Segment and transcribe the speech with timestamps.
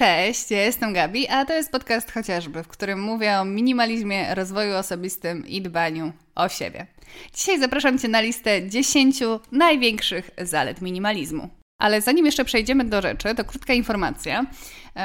[0.00, 4.76] Cześć, ja jestem Gabi, a to jest podcast chociażby, w którym mówię o minimalizmie, rozwoju
[4.76, 6.86] osobistym i dbaniu o siebie.
[7.34, 9.20] Dzisiaj zapraszam Cię na listę 10
[9.52, 11.48] największych zalet minimalizmu.
[11.78, 14.46] Ale zanim jeszcze przejdziemy do rzeczy, to krótka informacja,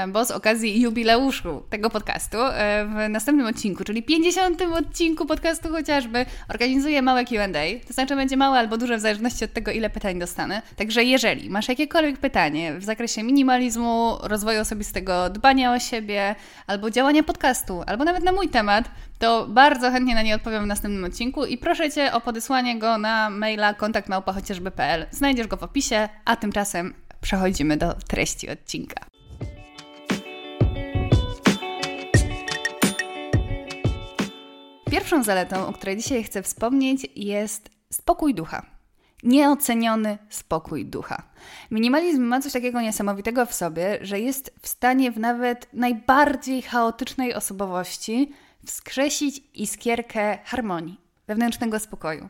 [0.07, 4.61] bo z okazji jubileuszu tego podcastu e, w następnym odcinku, czyli 50.
[4.61, 7.47] odcinku podcastu chociażby, organizuję małe QA.
[7.87, 10.61] To znaczy będzie małe albo duże w zależności od tego, ile pytań dostanę.
[10.75, 16.35] Także jeżeli masz jakiekolwiek pytanie w zakresie minimalizmu, rozwoju osobistego, dbania o siebie,
[16.67, 20.67] albo działania podcastu, albo nawet na mój temat, to bardzo chętnie na nie odpowiem w
[20.67, 25.05] następnym odcinku i proszę Cię o podesłanie go na maila kontaktmałpa.chociażby.pl.
[25.11, 29.14] Znajdziesz go w opisie, a tymczasem przechodzimy do treści odcinka.
[34.91, 38.65] Pierwszą zaletą, o której dzisiaj chcę wspomnieć, jest spokój ducha.
[39.23, 41.23] Nieoceniony spokój ducha.
[41.71, 47.33] Minimalizm ma coś takiego niesamowitego w sobie, że jest w stanie w nawet najbardziej chaotycznej
[47.33, 48.33] osobowości
[48.65, 52.29] wskrzesić iskierkę harmonii, wewnętrznego spokoju.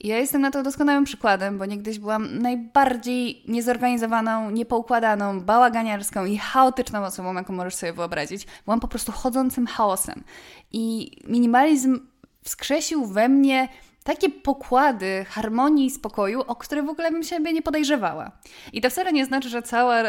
[0.00, 7.04] Ja jestem na to doskonałym przykładem, bo niegdyś byłam najbardziej niezorganizowaną, niepoukładaną, bałaganiarską i chaotyczną
[7.04, 8.46] osobą, jaką możesz sobie wyobrazić.
[8.64, 10.24] Byłam po prostu chodzącym chaosem.
[10.72, 12.00] I minimalizm
[12.42, 13.68] wskrzesił we mnie
[14.04, 18.32] takie pokłady harmonii i spokoju, o które w ogóle bym siebie nie podejrzewała.
[18.72, 20.02] I to wcale nie znaczy, że cała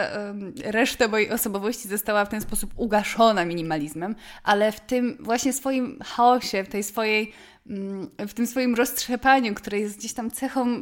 [0.64, 6.64] reszta mojej osobowości została w ten sposób ugaszona minimalizmem, ale w tym właśnie swoim chaosie,
[6.64, 7.32] w tej swojej
[7.68, 10.82] mm, w tym swoim roztrzepaniu, które jest gdzieś tam cechą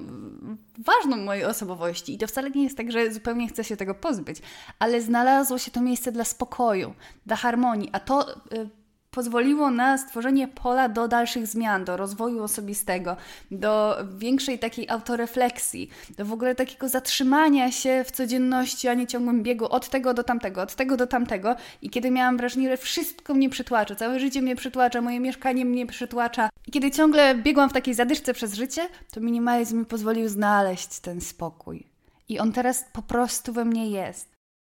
[0.78, 2.14] ważną mojej osobowości.
[2.14, 4.38] I to wcale nie jest tak, że zupełnie chcę się tego pozbyć,
[4.80, 6.94] ale znalazło się to miejsce dla spokoju,
[7.25, 8.69] dla harmonii, a to y,
[9.14, 13.17] pozwoliło na stworzenie pola do dalszych zmian, do rozwoju osobistego,
[13.52, 19.44] do większej takiej autorefleksji, do w ogóle takiego zatrzymania się w codzienności, a nie ciągłym
[19.44, 21.56] biegu od tego do tamtego, od tego do tamtego.
[21.81, 25.86] I kiedy miałam wrażenie, że wszystko mnie przytłacza, całe życie mnie przytłacza, moje mieszkanie mnie
[25.86, 31.00] przytłacza, i kiedy ciągle biegłam w takiej zadyszce przez życie, to minimalizm mi pozwolił znaleźć
[31.00, 31.88] ten spokój.
[32.29, 34.33] I on teraz po prostu we mnie jest.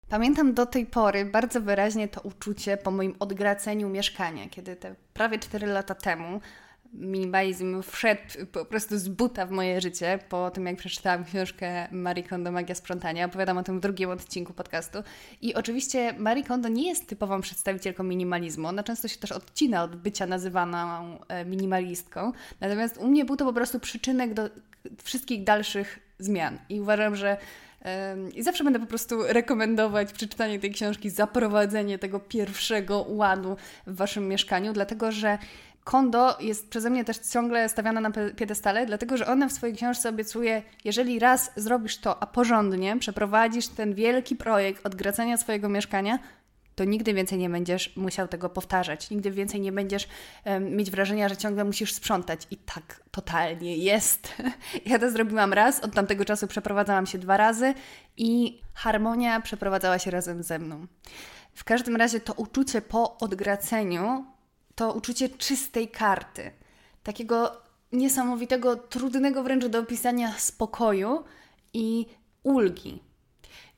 [0.09, 5.39] Pamiętam do tej pory bardzo wyraźnie to uczucie po moim odgraceniu mieszkania, kiedy te prawie
[5.39, 6.41] 4 lata temu
[6.93, 8.21] minimalizm wszedł
[8.53, 12.75] po prostu z buta w moje życie po tym, jak przeczytałam książkę Marie Kondo Magia
[12.75, 13.27] Sprzątania.
[13.27, 14.99] Opowiadam o tym w drugim odcinku podcastu.
[15.41, 18.69] I oczywiście Marie Kondo nie jest typową przedstawicielką minimalizmu.
[18.69, 22.33] Ona często się też odcina od bycia nazywaną e, minimalistką.
[22.61, 24.50] Natomiast u mnie był to po prostu przyczynek do
[25.03, 26.59] wszystkich dalszych zmian.
[26.69, 27.37] I uważam, że
[28.34, 34.28] i zawsze będę po prostu rekomendować przeczytanie tej książki, zaprowadzenie tego pierwszego ładu w waszym
[34.28, 35.38] mieszkaniu, dlatego że
[35.84, 40.08] Kondo jest przeze mnie też ciągle stawiana na piedestale, dlatego że ona w swojej książce
[40.08, 46.19] obiecuje, jeżeli raz zrobisz to, a porządnie przeprowadzisz ten wielki projekt odgradzenia swojego mieszkania,
[46.76, 49.10] to nigdy więcej nie będziesz musiał tego powtarzać.
[49.10, 50.09] Nigdy więcej nie będziesz
[50.44, 52.47] um, mieć wrażenia, że ciągle musisz sprzątać.
[52.50, 54.34] I tak totalnie jest.
[54.87, 57.75] Ja to zrobiłam raz, od tamtego czasu przeprowadzałam się dwa razy
[58.16, 60.87] i harmonia przeprowadzała się razem ze mną.
[61.54, 64.25] W każdym razie to uczucie po odgraceniu,
[64.75, 66.50] to uczucie czystej karty,
[67.03, 67.62] takiego
[67.93, 71.25] niesamowitego, trudnego wręcz do opisania spokoju
[71.72, 72.06] i
[72.43, 73.06] ulgi.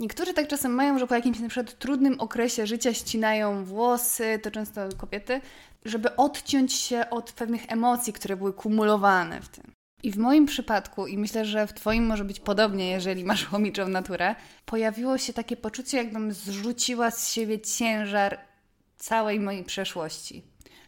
[0.00, 4.50] Niektórzy tak czasem mają, że po jakimś na przykład trudnym okresie życia ścinają włosy, to
[4.50, 5.40] często kobiety,
[5.84, 9.72] żeby odciąć się od pewnych emocji, które były kumulowane w tym.
[10.02, 13.88] I w moim przypadku, i myślę, że w Twoim może być podobnie, jeżeli masz chomiczą
[13.88, 14.34] naturę,
[14.64, 18.38] pojawiło się takie poczucie, jakbym zrzuciła z siebie ciężar
[18.96, 20.42] całej mojej przeszłości.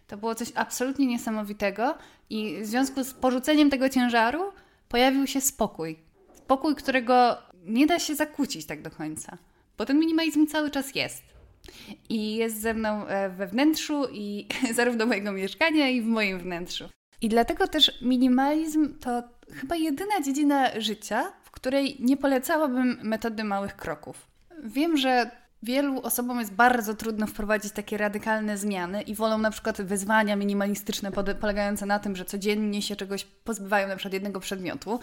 [0.07, 1.95] To było coś absolutnie niesamowitego,
[2.31, 4.53] i w związku z porzuceniem tego ciężaru
[4.89, 5.99] pojawił się spokój.
[6.35, 9.39] Spokój, którego nie da się zakłócić tak do końca,
[9.79, 11.23] bo ten minimalizm cały czas jest.
[12.09, 16.89] I jest ze mną e, we wnętrzu, i zarówno mojego mieszkania, i w moim wnętrzu.
[17.21, 19.23] I dlatego też minimalizm to
[19.53, 24.27] chyba jedyna dziedzina życia, w której nie polecałabym metody małych kroków.
[24.65, 25.31] Wiem, że
[25.63, 31.13] wielu osobom jest bardzo trudno wprowadzić takie radykalne zmiany i wolą na przykład wyzwania minimalistyczne
[31.41, 35.01] polegające na tym, że codziennie się czegoś pozbywają, na przykład jednego przedmiotu,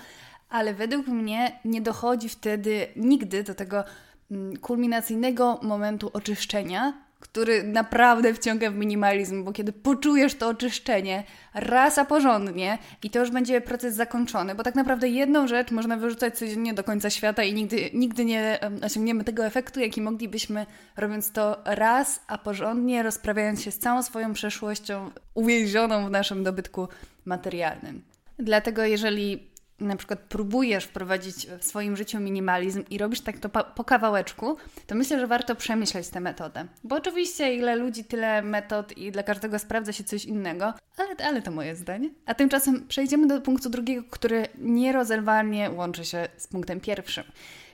[0.50, 3.84] ale według mnie nie dochodzi wtedy nigdy do tego
[4.32, 11.24] mm, kulminacyjnego momentu oczyszczenia, który naprawdę wciąga w minimalizm, bo kiedy poczujesz to oczyszczenie
[11.54, 15.98] raz a porządnie i to już będzie proces zakończony, bo tak naprawdę jedną rzecz można
[15.98, 20.66] wyrzucać codziennie do końca świata i nigdy, nigdy nie osiągniemy tego efektu, jaki moglibyśmy
[20.98, 26.88] robiąc to raz a porządnie, rozprawiając się z całą swoją przeszłością uwięzioną w naszym dobytku
[27.26, 28.04] materialnym.
[28.40, 29.48] Dlatego jeżeli
[29.80, 34.58] na przykład próbujesz wprowadzić w swoim życiu minimalizm i robisz tak to po kawałeczku,
[34.88, 36.66] to myślę, że warto przemyśleć tę metodę.
[36.84, 41.42] Bo oczywiście ile ludzi, tyle metod i dla każdego sprawdza się coś innego, ale, ale
[41.42, 42.10] to moje zdanie.
[42.26, 47.24] A tymczasem przejdziemy do punktu drugiego, który nierozerwalnie łączy się z punktem pierwszym.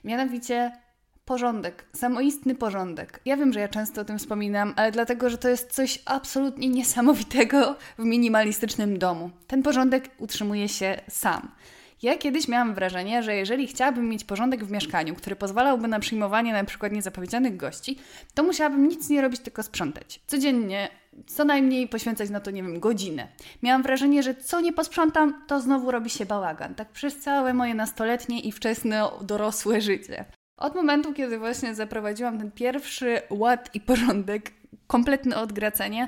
[0.03, 0.71] Mianowicie
[1.25, 3.19] porządek, samoistny porządek.
[3.25, 6.69] Ja wiem, że ja często o tym wspominam, ale dlatego, że to jest coś absolutnie
[6.69, 9.29] niesamowitego w minimalistycznym domu.
[9.47, 11.51] Ten porządek utrzymuje się sam.
[12.03, 16.53] Ja kiedyś miałam wrażenie, że jeżeli chciałabym mieć porządek w mieszkaniu, który pozwalałby na przyjmowanie
[16.53, 17.99] na przykład niezapowiedzianych gości,
[18.33, 20.21] to musiałabym nic nie robić, tylko sprzątać.
[20.27, 20.89] Codziennie,
[21.27, 23.27] co najmniej poświęcać na to, nie wiem, godzinę.
[23.61, 26.75] Miałam wrażenie, że co nie posprzątam, to znowu robi się bałagan.
[26.75, 30.25] Tak przez całe moje nastoletnie i wczesne dorosłe życie.
[30.57, 34.51] Od momentu, kiedy właśnie zaprowadziłam ten pierwszy ład i porządek,
[34.87, 36.07] kompletne odgracenie,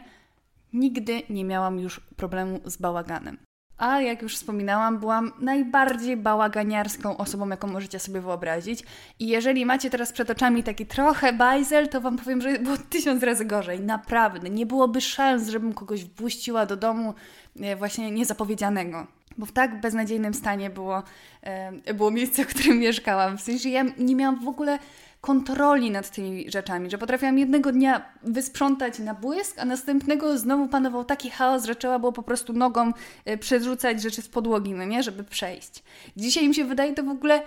[0.74, 3.38] nigdy nie miałam już problemu z bałaganem.
[3.78, 8.84] A jak już wspominałam, byłam najbardziej bałaganiarską osobą, jaką możecie sobie wyobrazić.
[9.20, 13.24] I jeżeli macie teraz przed oczami taki trochę bajzel, to Wam powiem, że było tysiąc
[13.24, 13.80] razy gorzej.
[13.80, 14.50] Naprawdę.
[14.50, 17.14] Nie byłoby szans, żebym kogoś wpuściła do domu
[17.62, 19.08] e, właśnie niezapowiedzianego.
[19.38, 21.04] Bo w tak beznadziejnym stanie było,
[21.42, 23.38] e, było miejsce, w którym mieszkałam.
[23.38, 24.80] W sensie ja nie miałam w ogóle
[25.26, 31.06] kontroli nad tymi rzeczami, że potrafiłam jednego dnia wysprzątać na błysk, a następnego znowu panował
[31.06, 32.92] taki chaos, że trzeba było po prostu nogą
[33.26, 35.84] e, przerzucać rzeczy z podłogi, no nie, żeby przejść.
[36.18, 37.44] Dzisiaj mi się wydaje to w ogóle e,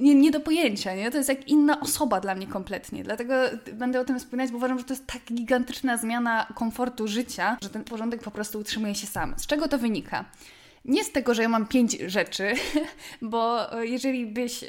[0.00, 1.10] nie, nie, do pojęcia, nie?
[1.10, 3.04] To jest jak inna osoba dla mnie kompletnie.
[3.04, 3.34] Dlatego
[3.72, 7.70] będę o tym wspominać, bo uważam, że to jest tak gigantyczna zmiana komfortu życia, że
[7.70, 9.34] ten porządek po prostu utrzymuje się sam.
[9.36, 10.24] Z czego to wynika?
[10.84, 12.52] Nie z tego, że ja mam pięć rzeczy,
[13.22, 14.64] bo jeżeli byś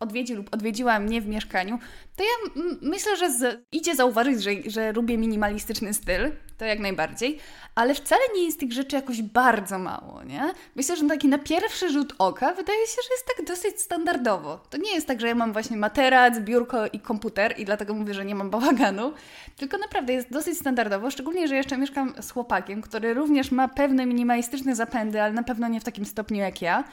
[0.00, 1.78] odwiedzi lub odwiedziła mnie w mieszkaniu,
[2.16, 7.38] to ja myślę, że z, idzie zauważyć, że, że lubię minimalistyczny styl, to jak najbardziej,
[7.74, 10.54] ale wcale nie jest tych rzeczy jakoś bardzo mało, nie?
[10.76, 14.60] Myślę, że taki na pierwszy rzut oka wydaje się, że jest tak dosyć standardowo.
[14.70, 18.14] To nie jest tak, że ja mam właśnie materac, biurko i komputer i dlatego mówię,
[18.14, 19.12] że nie mam bałaganu,
[19.56, 24.06] tylko naprawdę jest dosyć standardowo, szczególnie, że jeszcze mieszkam z chłopakiem, który również ma pewne
[24.06, 26.84] minimalistyczne zapędy, ale na pewno nie w takim stopniu jak ja.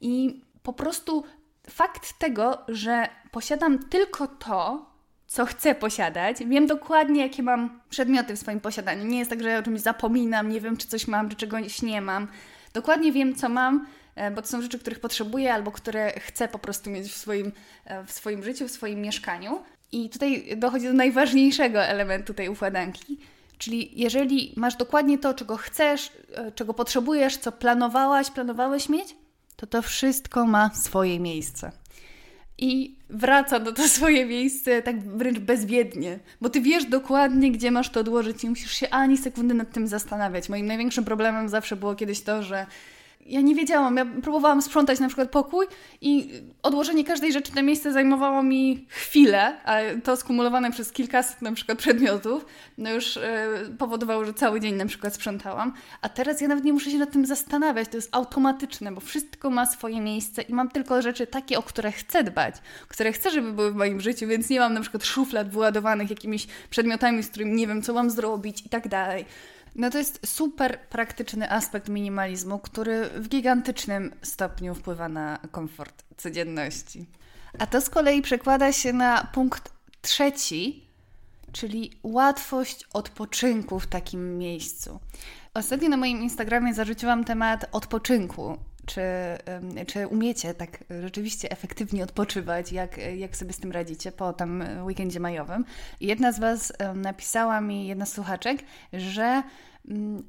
[0.00, 1.24] I po prostu
[1.70, 4.86] fakt tego, że posiadam tylko to,
[5.26, 9.04] co chcę posiadać, wiem dokładnie, jakie mam przedmioty w swoim posiadaniu.
[9.04, 11.82] Nie jest tak, że ja o czymś zapominam, nie wiem, czy coś mam, czy czegoś
[11.82, 12.28] nie mam.
[12.72, 16.58] Dokładnie wiem, co mam, e, bo to są rzeczy, których potrzebuję albo które chcę po
[16.58, 17.52] prostu mieć w swoim,
[17.84, 19.62] e, w swoim życiu, w swoim mieszkaniu.
[19.92, 23.18] I tutaj dochodzi do najważniejszego elementu tej układanki,
[23.58, 29.16] czyli jeżeli masz dokładnie to, czego chcesz, e, czego potrzebujesz, co planowałaś, planowałeś mieć,
[29.56, 31.72] to to wszystko ma swoje miejsce.
[32.58, 37.90] I wraca do to swoje miejsce tak wręcz bezwiednie, bo ty wiesz dokładnie, gdzie masz
[37.90, 40.48] to odłożyć i musisz się ani sekundy nad tym zastanawiać.
[40.48, 42.66] Moim największym problemem zawsze było kiedyś to, że
[43.26, 43.96] ja nie wiedziałam.
[43.96, 45.66] Ja próbowałam sprzątać na przykład pokój
[46.00, 46.30] i
[46.62, 51.78] odłożenie każdej rzeczy na miejsce zajmowało mi chwilę, a to skumulowane przez kilkaset na przykład
[51.78, 52.46] przedmiotów,
[52.78, 53.48] no już e,
[53.78, 55.72] powodowało, że cały dzień na przykład sprzątałam.
[56.00, 59.50] A teraz ja nawet nie muszę się nad tym zastanawiać, to jest automatyczne, bo wszystko
[59.50, 62.54] ma swoje miejsce i mam tylko rzeczy takie, o które chcę dbać,
[62.88, 66.46] które chcę, żeby były w moim życiu, więc nie mam na przykład szuflad wyładowanych jakimiś
[66.70, 69.24] przedmiotami, z którymi nie wiem, co mam zrobić i tak dalej.
[69.74, 77.06] No to jest super praktyczny aspekt minimalizmu, który w gigantycznym stopniu wpływa na komfort codzienności.
[77.58, 79.72] A to z kolei przekłada się na punkt
[80.02, 80.84] trzeci,
[81.52, 85.00] czyli łatwość odpoczynku w takim miejscu.
[85.54, 89.02] Ostatnio na moim Instagramie zarzuciłam temat odpoczynku czy,
[89.86, 95.20] czy umiecie tak rzeczywiście efektywnie odpoczywać, jak, jak sobie z tym radzicie po tym weekendzie
[95.20, 95.64] majowym.
[96.00, 98.58] Jedna z Was napisała mi, jedna z słuchaczek,
[98.92, 99.42] że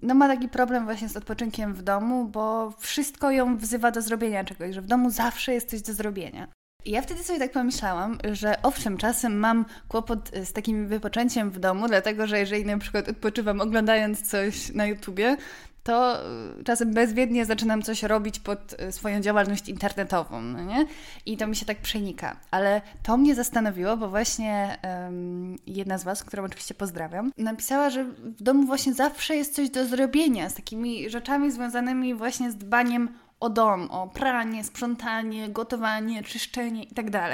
[0.01, 4.43] no ma taki problem właśnie z odpoczynkiem w domu, bo wszystko ją wzywa do zrobienia
[4.43, 6.47] czegoś, że w domu zawsze jest coś do zrobienia.
[6.85, 11.59] I ja wtedy sobie tak pomyślałam, że owszem, czasem mam kłopot z takim wypoczęciem w
[11.59, 15.37] domu, dlatego że jeżeli na przykład odpoczywam oglądając coś na YouTubie,
[15.85, 16.19] to
[16.59, 20.85] y, czasem bezwiednie zaczynam coś robić pod y, swoją działalność internetową, no nie?
[21.25, 22.37] I to mi się tak przenika.
[22.51, 28.03] Ale to mnie zastanowiło, bo właśnie um, jedna z Was, którą oczywiście pozdrawiam, napisała, że
[28.03, 33.09] w domu właśnie zawsze jest coś do zrobienia z takimi rzeczami związanymi właśnie z dbaniem
[33.39, 37.29] o dom, o pranie, sprzątanie, gotowanie, czyszczenie itd.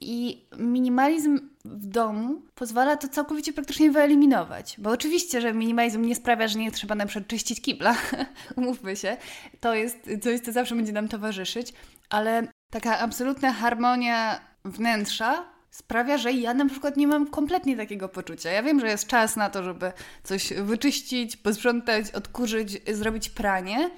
[0.00, 4.76] I minimalizm w domu pozwala to całkowicie praktycznie wyeliminować.
[4.78, 7.96] Bo oczywiście, że minimalizm nie sprawia, że nie trzeba na przykład czyścić kibla,
[8.56, 9.16] umówmy się.
[9.60, 11.72] To jest coś, co zawsze będzie nam towarzyszyć,
[12.08, 18.50] ale taka absolutna harmonia wnętrza sprawia, że ja na przykład nie mam kompletnie takiego poczucia.
[18.50, 19.92] Ja wiem, że jest czas na to, żeby
[20.24, 23.90] coś wyczyścić, posprzątać, odkurzyć, zrobić pranie,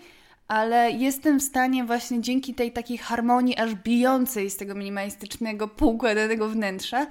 [0.51, 6.49] ale jestem w stanie właśnie dzięki tej takiej harmonii aż bijącej z tego minimalistycznego, półkładanego
[6.49, 7.07] wnętrza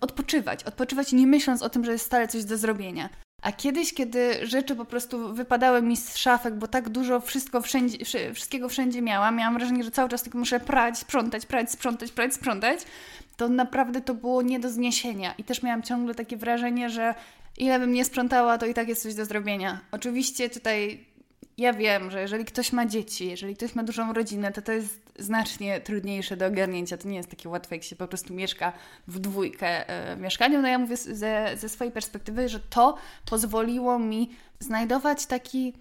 [0.00, 0.64] odpoczywać.
[0.64, 3.08] Odpoczywać nie myśląc o tym, że jest stale coś do zrobienia.
[3.42, 7.98] A kiedyś, kiedy rzeczy po prostu wypadały mi z szafek, bo tak dużo wszystko wszędzie,
[8.34, 12.34] wszystkiego wszędzie miałam, miałam wrażenie, że cały czas tylko muszę prać, sprzątać, prać, sprzątać, prać,
[12.34, 12.80] sprzątać,
[13.36, 15.34] to naprawdę to było nie do zniesienia.
[15.38, 17.14] I też miałam ciągle takie wrażenie, że
[17.58, 19.80] ile bym nie sprzątała, to i tak jest coś do zrobienia.
[19.92, 21.08] Oczywiście tutaj
[21.58, 25.00] ja wiem, że jeżeli ktoś ma dzieci, jeżeli ktoś ma dużą rodzinę, to to jest
[25.18, 26.96] znacznie trudniejsze do ogarnięcia.
[26.96, 28.72] To nie jest takie łatwe, jak się po prostu mieszka
[29.08, 30.62] w dwójkę e, mieszkaniu.
[30.62, 35.72] No ja mówię ze, ze swojej perspektywy, że to pozwoliło mi znajdować taki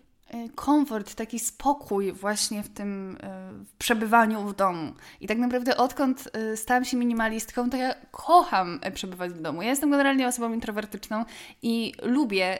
[0.55, 4.93] komfort, taki spokój właśnie w tym e, w przebywaniu w domu.
[5.21, 9.61] I tak naprawdę odkąd e, stałam się minimalistką, to ja kocham przebywać w domu.
[9.61, 11.25] Ja jestem generalnie osobą introwertyczną
[11.61, 12.57] i lubię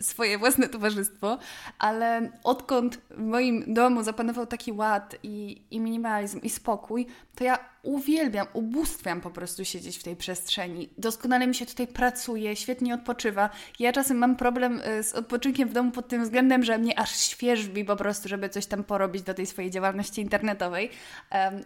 [0.00, 1.38] swoje własne towarzystwo,
[1.78, 7.58] ale odkąd w moim domu zapanował taki ład i, i minimalizm i spokój, to ja
[7.82, 10.88] uwielbiam, ubóstwiam po prostu siedzieć w tej przestrzeni.
[10.98, 13.50] Doskonale mi się tutaj pracuje, świetnie odpoczywa.
[13.78, 17.20] Ja czasem mam problem y, z odpoczynkiem w domu pod tym względem, że mnie aż
[17.20, 20.90] świeżbi po prostu, żeby coś tam porobić do tej swojej działalności internetowej.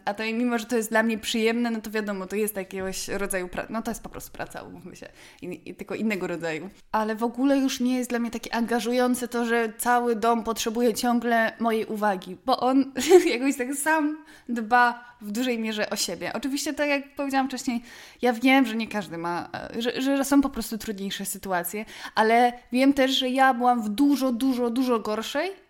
[0.04, 3.08] A to mimo, że to jest dla mnie przyjemne, no to wiadomo, to jest jakiegoś
[3.08, 3.68] rodzaju praca.
[3.72, 5.08] No to jest po prostu praca, umówmy się.
[5.42, 6.70] I, I, tylko innego rodzaju.
[6.92, 10.94] Ale w ogóle już nie jest dla mnie takie angażujące to, że cały dom potrzebuje
[10.94, 12.92] ciągle mojej uwagi, bo on
[13.34, 16.32] jakoś tak sam dba w dużej mierze o siebie.
[16.32, 17.82] Oczywiście, tak jak powiedziałam wcześniej,
[18.22, 22.92] ja wiem, że nie każdy ma, że, że są po prostu trudniejsze sytuacje, ale wiem
[22.92, 25.61] też, że ja byłam w dużo, dużo, dużo gorszej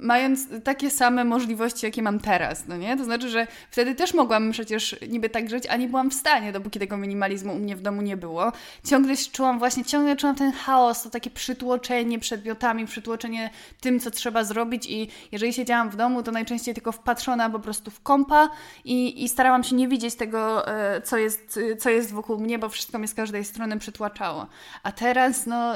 [0.00, 2.96] mając takie same możliwości, jakie mam teraz, no nie?
[2.96, 6.52] To znaczy, że wtedy też mogłam przecież niby tak żyć, a nie byłam w stanie,
[6.52, 8.52] dopóki tego minimalizmu u mnie w domu nie było.
[8.84, 14.44] Ciągle czułam właśnie, ciągle czułam ten chaos, to takie przytłoczenie przedmiotami, przytłoczenie tym, co trzeba
[14.44, 18.50] zrobić i jeżeli siedziałam w domu, to najczęściej tylko wpatrzona po prostu w kompa
[18.84, 22.68] i, i starałam się nie widzieć tego, e, co jest, co jest wokół mnie, bo
[22.68, 24.46] wszystko mnie z każdej strony przytłaczało.
[24.82, 25.74] A teraz, no,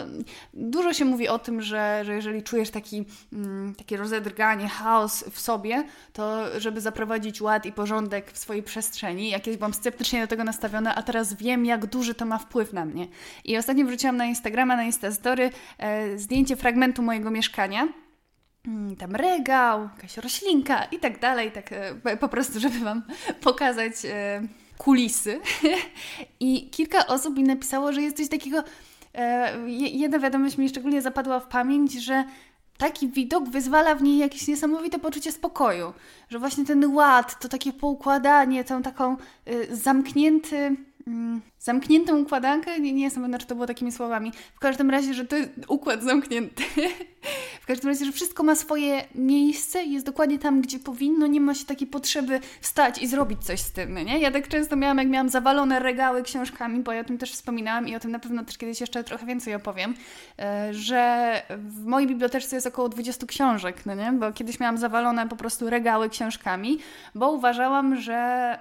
[0.54, 5.24] dużo się mówi o tym, że, że jeżeli czujesz taki, mm, taki takie rozedrganie, chaos
[5.30, 9.30] w sobie, to żeby zaprowadzić ład i porządek w swojej przestrzeni.
[9.30, 12.84] Jakieś byłam sceptycznie do tego nastawiona, a teraz wiem, jak duży to ma wpływ na
[12.84, 13.08] mnie.
[13.44, 17.88] I ostatnio wrzuciłam na Instagrama, na Instastory e, zdjęcie fragmentu mojego mieszkania
[18.66, 23.02] mm, tam regał, jakaś roślinka i tak dalej, tak e, po prostu, żeby Wam
[23.40, 24.42] pokazać e,
[24.78, 25.40] kulisy.
[26.40, 28.64] I kilka osób mi napisało, że jest coś takiego,
[29.92, 32.24] jedna wiadomość mi szczególnie zapadła w pamięć, że
[32.82, 35.92] taki widok wyzwala w niej jakieś niesamowite poczucie spokoju,
[36.28, 39.16] że właśnie ten ład, to takie poukładanie, tą taką
[39.48, 44.32] y, zamknięty Mm, zamkniętą układankę, nie, nie jestem pewna, czy to było takimi słowami.
[44.54, 46.62] W każdym razie, że to jest układ zamknięty.
[47.62, 51.26] w każdym razie, że wszystko ma swoje miejsce i jest dokładnie tam, gdzie powinno.
[51.26, 54.18] Nie ma się takiej potrzeby wstać i zrobić coś z tym, nie?
[54.18, 57.88] Ja tak często miałam, jak miałam zawalone regały książkami, bo ja o tym też wspominałam
[57.88, 59.94] i o tym na pewno też kiedyś jeszcze trochę więcej opowiem,
[60.38, 64.12] e, że w mojej bibliotece jest około 20 książek, no nie?
[64.12, 66.78] Bo kiedyś miałam zawalone po prostu regały książkami,
[67.14, 68.58] bo uważałam, że...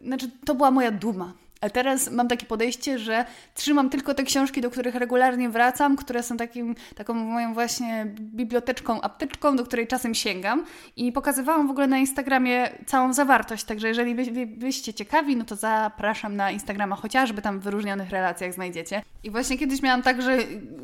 [0.00, 3.24] Yy, znaczy, to była moja duma a teraz mam takie podejście, że
[3.54, 9.00] trzymam tylko te książki, do których regularnie wracam, które są takim, taką moją właśnie biblioteczką,
[9.00, 10.64] apteczką, do której czasem sięgam.
[10.96, 15.56] I pokazywałam w ogóle na Instagramie całą zawartość, także jeżeli by, byście ciekawi, no to
[15.56, 19.02] zapraszam na Instagrama, chociażby tam w wyróżnionych relacjach znajdziecie.
[19.24, 20.38] I właśnie kiedyś miałam tak, że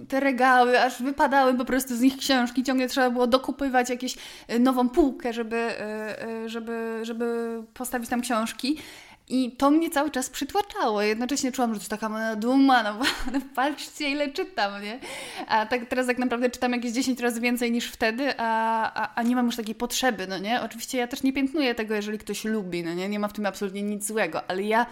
[0.09, 4.17] te regały, aż wypadały po prostu z nich książki, ciągle trzeba było dokupywać jakąś
[4.49, 8.79] e, nową półkę, żeby, e, e, żeby, żeby postawić tam książki.
[9.29, 11.03] I to mnie cały czas przytłaczało.
[11.03, 12.99] Jednocześnie czułam, że to taka moja duma, no,
[13.33, 14.99] no patrzcie ile czytam, nie?
[15.49, 19.23] A tak teraz tak naprawdę czytam jakieś 10 razy więcej niż wtedy, a, a, a,
[19.23, 20.63] nie mam już takiej potrzeby, no nie?
[20.63, 23.09] Oczywiście ja też nie piętnuję tego, jeżeli ktoś lubi, no nie?
[23.09, 24.87] Nie ma w tym absolutnie nic złego, ale ja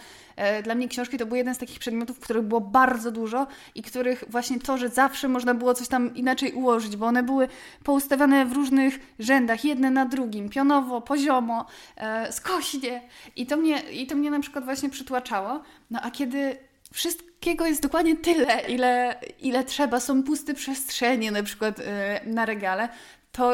[0.63, 4.25] dla mnie książki to był jeden z takich przedmiotów, których było bardzo dużo i których
[4.29, 7.49] właśnie to, że zawsze można było coś tam inaczej ułożyć, bo one były
[7.85, 13.03] poustawiane w różnych rzędach, jedne na drugim, pionowo, poziomo, e, skośnie
[13.37, 15.63] i to mnie, i to mnie na przykład właśnie przytłaczało.
[15.91, 16.57] No a kiedy
[16.93, 22.89] wszystkiego jest dokładnie tyle, ile, ile trzeba, są puste przestrzenie na przykład e, na regale,
[23.33, 23.53] to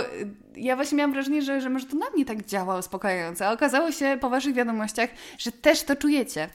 [0.56, 3.46] ja właśnie miałam wrażenie, że, że może to na mnie tak działa uspokajająco.
[3.46, 6.48] A okazało się po Waszych wiadomościach, że też to czujecie.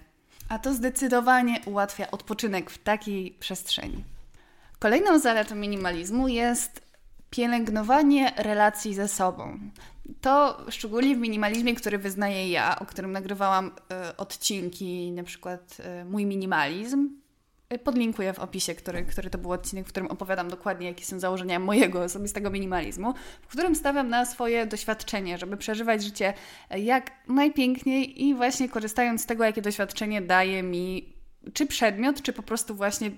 [0.53, 4.03] A to zdecydowanie ułatwia odpoczynek w takiej przestrzeni.
[4.79, 6.81] Kolejną zaletą minimalizmu jest
[7.29, 9.59] pielęgnowanie relacji ze sobą.
[10.21, 16.05] To szczególnie w minimalizmie, który wyznaję ja, o którym nagrywałam y, odcinki, na przykład y,
[16.05, 17.09] Mój minimalizm,
[17.79, 21.59] podlinkuję w opisie, który, który to był odcinek, w którym opowiadam dokładnie, jakie są założenia
[21.59, 26.33] mojego osobistego minimalizmu, w którym stawiam na swoje doświadczenie, żeby przeżywać życie
[26.77, 31.13] jak najpiękniej i właśnie korzystając z tego, jakie doświadczenie daje mi
[31.53, 33.11] czy przedmiot, czy po prostu właśnie y,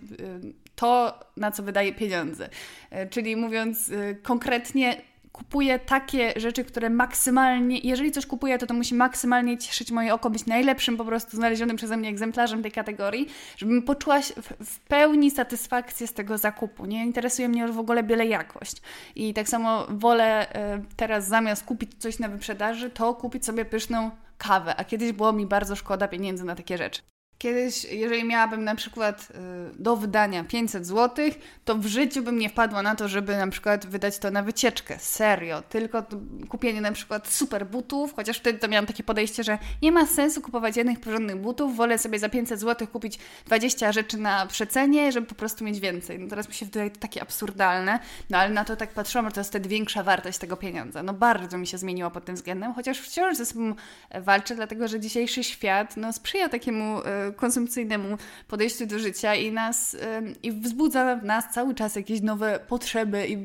[0.75, 2.49] to, na co wydaje pieniądze.
[2.93, 5.01] Y, czyli mówiąc y, konkretnie,
[5.35, 10.29] kupuję takie rzeczy, które maksymalnie, jeżeli coś kupuję, to to musi maksymalnie cieszyć moje oko,
[10.29, 13.27] być najlepszym po prostu znalezionym przeze mnie egzemplarzem tej kategorii,
[13.57, 16.85] żebym poczuła w, w pełni satysfakcję z tego zakupu.
[16.85, 18.81] Nie interesuje mnie już w ogóle byle jakość.
[19.15, 20.47] I tak samo wolę
[20.95, 25.45] teraz zamiast kupić coś na wyprzedaży, to kupić sobie pyszną kawę, a kiedyś było mi
[25.45, 27.14] bardzo szkoda pieniędzy na takie rzeczy.
[27.37, 31.25] Kiedyś, jeżeli miałabym na przykład y, do wydania 500 zł,
[31.65, 34.99] to w życiu bym nie wpadła na to, żeby na przykład wydać to na wycieczkę.
[34.99, 35.61] Serio.
[35.61, 36.03] Tylko
[36.49, 40.41] kupienie na przykład super butów, chociaż wtedy to miałam takie podejście, że nie ma sensu
[40.41, 45.27] kupować jednych porządnych butów, wolę sobie za 500 zł kupić 20 rzeczy na przecenie, żeby
[45.27, 46.19] po prostu mieć więcej.
[46.19, 47.99] No teraz mi się wydaje to takie absurdalne,
[48.29, 51.03] no ale na to tak patrzyłam, że to jest wtedy większa wartość tego pieniądza.
[51.03, 53.75] No bardzo mi się zmieniło pod tym względem, chociaż wciąż ze sobą
[54.21, 59.97] walczę, dlatego że dzisiejszy świat no, sprzyja takiemu y, konsumpcyjnemu podejściu do życia i nas
[60.43, 63.37] i wzbudza w nas cały czas jakieś nowe potrzeby i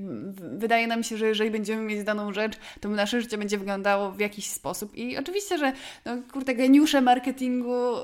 [0.59, 4.21] wydaje nam się, że jeżeli będziemy mieć daną rzecz, to nasze życie będzie wyglądało w
[4.21, 4.97] jakiś sposób.
[4.97, 5.73] I oczywiście, że
[6.05, 7.95] no, kurde, geniusze marketingu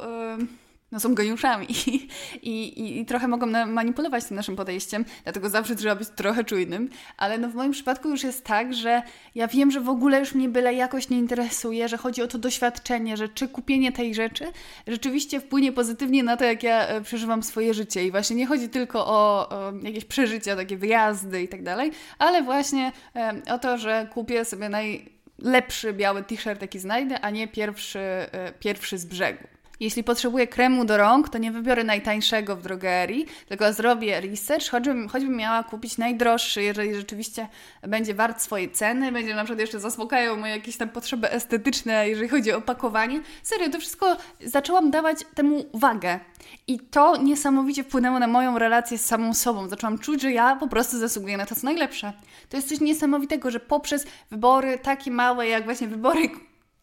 [0.93, 2.09] no, są geniuszami I,
[2.43, 7.39] i, i, trochę mogą manipulować tym naszym podejściem, dlatego zawsze trzeba być trochę czujnym, ale
[7.39, 9.03] no w moim przypadku już jest tak, że
[9.35, 12.39] ja wiem, że w ogóle już mnie byle jakoś nie interesuje, że chodzi o to
[12.39, 14.45] doświadczenie, że czy kupienie tej rzeczy
[14.87, 18.69] rzeczywiście wpłynie pozytywnie na to, jak ja e, przeżywam swoje życie i właśnie nie chodzi
[18.69, 23.79] tylko o, o jakieś przeżycia, takie wyjazdy i tak dalej, ale właśnie e, o to,
[23.79, 29.56] że kupię sobie najlepszy biały t-shirt, jaki znajdę, a nie pierwszy, e, pierwszy z brzegu.
[29.81, 35.09] Jeśli potrzebuję kremu do rąk, to nie wybiorę najtańszego w drogerii, tylko zrobię research, choćbym,
[35.09, 37.49] choćbym miała kupić najdroższy, jeżeli rzeczywiście
[37.83, 42.29] będzie wart swojej ceny, będzie na przykład jeszcze zaspokajał moje jakieś tam potrzeby estetyczne, jeżeli
[42.29, 43.21] chodzi o opakowanie.
[43.43, 46.21] Serio, to wszystko zaczęłam dawać temu wagę.
[46.67, 49.69] I to niesamowicie wpłynęło na moją relację z samą sobą.
[49.69, 52.13] Zaczęłam czuć, że ja po prostu zasługuję na to, co najlepsze.
[52.49, 56.29] To jest coś niesamowitego, że poprzez wybory takie małe, jak właśnie wybory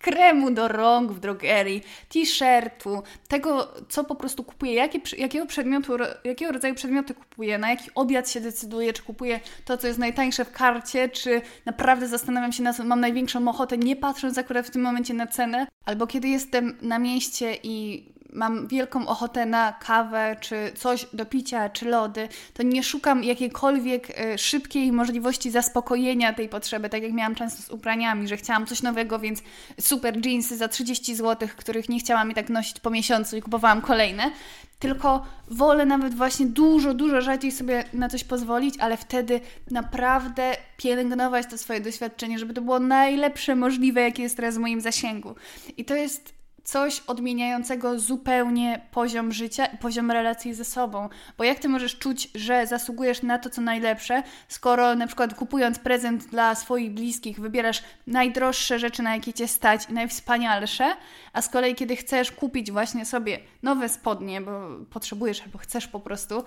[0.04, 6.52] kremu do rąk w drogerii, t-shirtu, tego, co po prostu kupuję, jakie, jakiego przedmiotu, jakiego
[6.52, 10.52] rodzaju przedmioty kupuję, na jaki obiad się decyduję, czy kupuję to, co jest najtańsze w
[10.52, 14.82] karcie, czy naprawdę zastanawiam się na co mam największą ochotę, nie patrząc akurat w tym
[14.82, 20.72] momencie na cenę, albo kiedy jestem na mieście i mam wielką ochotę na kawę, czy
[20.76, 26.90] coś do picia, czy lody, to nie szukam jakiejkolwiek e, szybkiej możliwości zaspokojenia tej potrzeby,
[26.90, 29.42] tak jak miałam często z ubraniami, że chciałam coś nowego, więc
[29.80, 33.82] super jeansy za 30 zł, których nie chciałam i tak nosić po miesiącu i kupowałam
[33.82, 34.32] kolejne.
[34.80, 39.42] Tylko wolę nawet właśnie dużo, dużo rzadziej sobie na coś pozwolić, ale wtedy
[39.72, 44.82] naprawdę pielęgnować to swoje doświadczenie, żeby to było najlepsze możliwe, jakie jest teraz w moim
[44.82, 45.36] zasięgu.
[45.78, 51.10] I to jest coś odmieniającego zupełnie poziom życia i poziom relacji ze sobą.
[51.38, 55.80] Bo jak ty możesz czuć, że zasługujesz na to, co najlepsze, skoro na przykład kupując
[55.80, 60.96] prezent dla swoich bliskich wybierasz najdroższe rzeczy, na jakie cię stać i najwspanialsze,
[61.34, 66.00] a z kolei kiedy chcesz kupić właśnie sobie nowe spodnie, bo potrzebujesz albo chcesz po
[66.00, 66.44] prostu,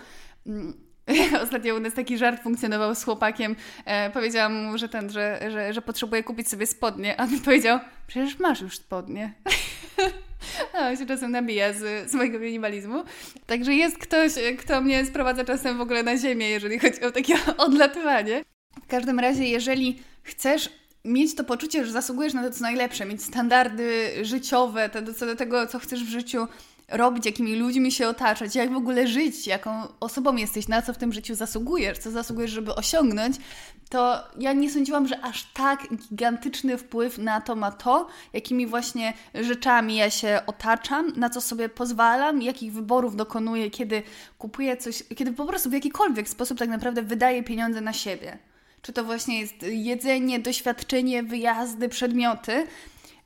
[0.46, 0.85] mm,
[1.42, 3.56] Ostatnio u nas taki żart funkcjonował z chłopakiem.
[3.84, 7.78] E, powiedziałam mu, że ten, że, że, że potrzebuje kupić sobie spodnie, a on powiedział,
[8.06, 9.32] przecież masz już spodnie.
[10.72, 13.04] A on się czasem nabija z, z mojego minimalizmu.
[13.46, 17.34] Także jest ktoś, kto mnie sprowadza czasem w ogóle na ziemię, jeżeli chodzi o takie
[17.58, 18.44] odlatywanie.
[18.84, 20.70] W każdym razie, jeżeli chcesz
[21.04, 25.36] mieć to poczucie, że zasługujesz na to, co najlepsze, mieć standardy życiowe, to, co do
[25.36, 26.46] tego, co chcesz w życiu
[26.88, 29.70] robić, jakimi ludźmi się otaczać, jak w ogóle żyć, jaką
[30.00, 33.36] osobą jesteś, na co w tym życiu zasługujesz, co zasługujesz, żeby osiągnąć,
[33.90, 39.12] to ja nie sądziłam, że aż tak gigantyczny wpływ na to ma to, jakimi właśnie
[39.34, 44.02] rzeczami ja się otaczam, na co sobie pozwalam, jakich wyborów dokonuję, kiedy
[44.38, 48.38] kupuję coś, kiedy po prostu w jakikolwiek sposób tak naprawdę wydaję pieniądze na siebie.
[48.82, 52.66] Czy to właśnie jest jedzenie, doświadczenie, wyjazdy, przedmioty,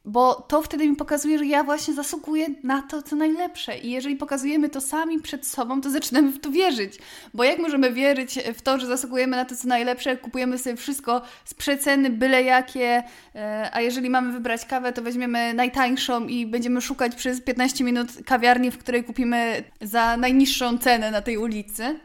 [0.05, 3.79] bo to wtedy mi pokazuje, że ja właśnie zasługuję na to, co najlepsze.
[3.79, 6.99] I jeżeli pokazujemy to sami przed sobą, to zaczynamy w to wierzyć.
[7.35, 11.23] Bo jak możemy wierzyć w to, że zasługujemy na to, co najlepsze, kupujemy sobie wszystko
[11.45, 13.03] z przeceny, byle jakie,
[13.35, 18.09] e, a jeżeli mamy wybrać kawę, to weźmiemy najtańszą i będziemy szukać przez 15 minut
[18.27, 22.01] kawiarni, w której kupimy za najniższą cenę na tej ulicy.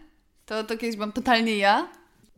[0.45, 1.87] To, to kiedyś byłam totalnie ja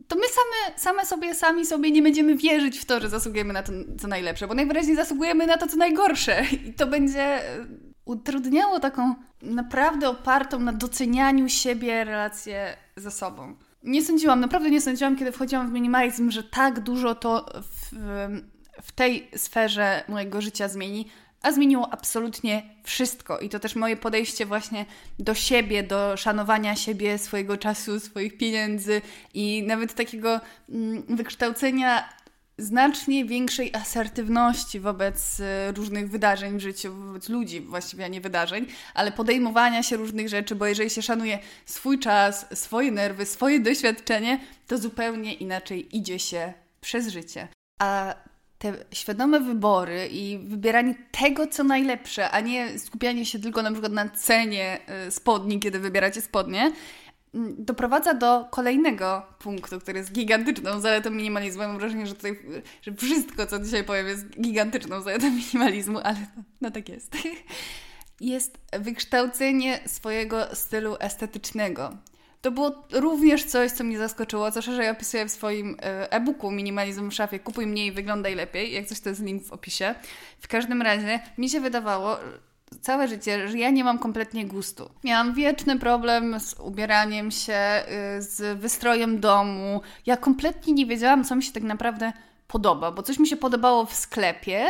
[0.08, 3.62] to my same, same sobie, sami sobie nie będziemy wierzyć w to, że zasługujemy na
[3.62, 7.40] to, co najlepsze, bo najwyraźniej zasługujemy na to, co najgorsze i to będzie
[8.04, 13.56] utrudniało taką naprawdę opartą na docenianiu siebie relację ze sobą.
[13.82, 17.96] Nie sądziłam, naprawdę nie sądziłam, kiedy wchodziłam w minimalizm, że tak dużo to w,
[18.82, 21.08] w tej sferze mojego życia zmieni,
[21.42, 23.38] a zmieniło absolutnie wszystko.
[23.38, 24.86] I to też moje podejście właśnie
[25.18, 29.02] do siebie, do szanowania siebie, swojego czasu, swoich pieniędzy
[29.34, 32.08] i nawet takiego mm, wykształcenia
[32.58, 38.66] znacznie większej asertywności wobec e, różnych wydarzeń w życiu, wobec ludzi właściwie, a nie wydarzeń,
[38.94, 44.40] ale podejmowania się różnych rzeczy, bo jeżeli się szanuje swój czas, swoje nerwy, swoje doświadczenie,
[44.66, 47.48] to zupełnie inaczej idzie się przez życie.
[47.78, 48.14] A
[48.58, 53.92] te świadome wybory i wybieranie tego, co najlepsze, a nie skupianie się tylko na przykład
[53.92, 56.72] na cenie e, spodni, kiedy wybieracie spodnie,
[57.58, 61.62] doprowadza do kolejnego punktu, który jest gigantyczną zaletą minimalizmu.
[61.62, 62.38] Mam wrażenie, że tutaj
[62.82, 67.16] że wszystko, co dzisiaj powiem, jest gigantyczną zaletą minimalizmu, ale no, no tak jest.
[68.20, 71.96] Jest wykształcenie swojego stylu estetycznego.
[72.40, 77.10] To było również coś, co mnie zaskoczyło, co szerzej opisuję w swoim e, e-booku Minimalizm
[77.10, 78.72] w szafie Kupuj mniej, wyglądaj lepiej.
[78.72, 79.94] Jak coś to jest link w opisie.
[80.40, 82.16] W każdym razie mi się wydawało,
[82.80, 84.90] całe życie, że ja nie mam kompletnie gustu.
[85.04, 87.82] Miałam wieczny problem z ubieraniem się,
[88.18, 89.80] y, z wystrojem domu.
[90.06, 92.12] Ja kompletnie nie wiedziałam, co mi się tak naprawdę
[92.48, 94.66] podoba, bo coś mi się podobało w sklepie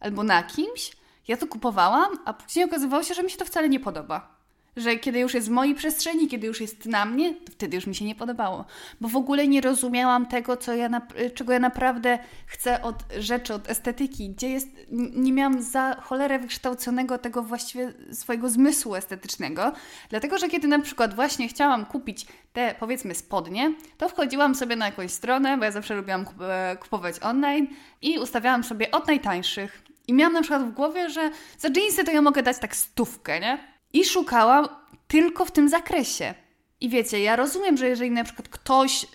[0.00, 0.92] albo na kimś.
[1.28, 4.41] Ja to kupowałam, a później okazywało się, że mi się to wcale nie podoba
[4.76, 7.86] że kiedy już jest w mojej przestrzeni, kiedy już jest na mnie, to wtedy już
[7.86, 8.64] mi się nie podobało.
[9.00, 11.02] Bo w ogóle nie rozumiałam tego, co ja
[11.34, 14.30] czego ja naprawdę chcę od rzeczy, od estetyki.
[14.30, 14.68] Gdzie jest,
[15.14, 19.72] nie miałam za cholerę wykształconego tego właściwie swojego zmysłu estetycznego.
[20.08, 24.86] Dlatego, że kiedy na przykład właśnie chciałam kupić te powiedzmy spodnie, to wchodziłam sobie na
[24.86, 27.66] jakąś stronę, bo ja zawsze lubiłam e, kupować online
[28.02, 29.82] i ustawiałam sobie od najtańszych.
[30.08, 33.40] I miałam na przykład w głowie, że za jeansy to ja mogę dać tak stówkę,
[33.40, 33.71] nie?
[33.92, 34.68] I szukałam
[35.08, 36.34] tylko w tym zakresie.
[36.80, 39.06] I wiecie, ja rozumiem, że jeżeli na przykład ktoś y,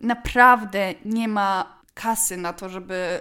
[0.00, 3.20] naprawdę nie ma kasy na to, żeby,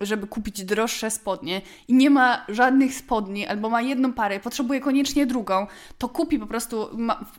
[0.00, 4.80] y, żeby kupić droższe spodnie i nie ma żadnych spodni, albo ma jedną parę, potrzebuje
[4.80, 5.66] koniecznie drugą,
[5.98, 6.88] to kupi po prostu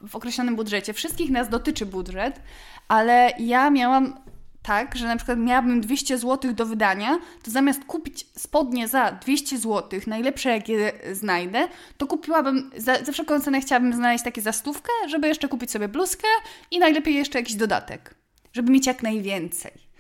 [0.08, 0.94] w określonym budżecie.
[0.94, 2.42] Wszystkich nas dotyczy budżet,
[2.88, 4.23] ale ja miałam
[4.64, 9.58] tak, że na przykład miałabym 200 zł do wydania, to zamiast kupić spodnie za 200
[9.58, 15.28] zł, najlepsze jakie znajdę, to kupiłabym, za, za wszelką cenę chciałabym znaleźć takie zastówkę, żeby
[15.28, 16.28] jeszcze kupić sobie bluzkę
[16.72, 18.16] i najlepiej jeszcze jakiś dodatek,
[18.54, 19.93] żeby mieć jak najwięcej.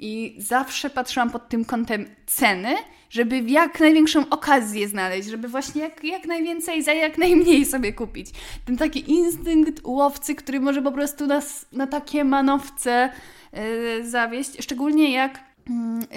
[0.00, 2.74] I zawsze patrzyłam pod tym kątem ceny,
[3.10, 8.30] żeby jak największą okazję znaleźć, żeby właśnie jak, jak najwięcej za jak najmniej sobie kupić.
[8.64, 13.10] Ten taki instynkt łowcy, który może po prostu nas na takie manowce
[13.52, 15.49] yy, zawieść, szczególnie jak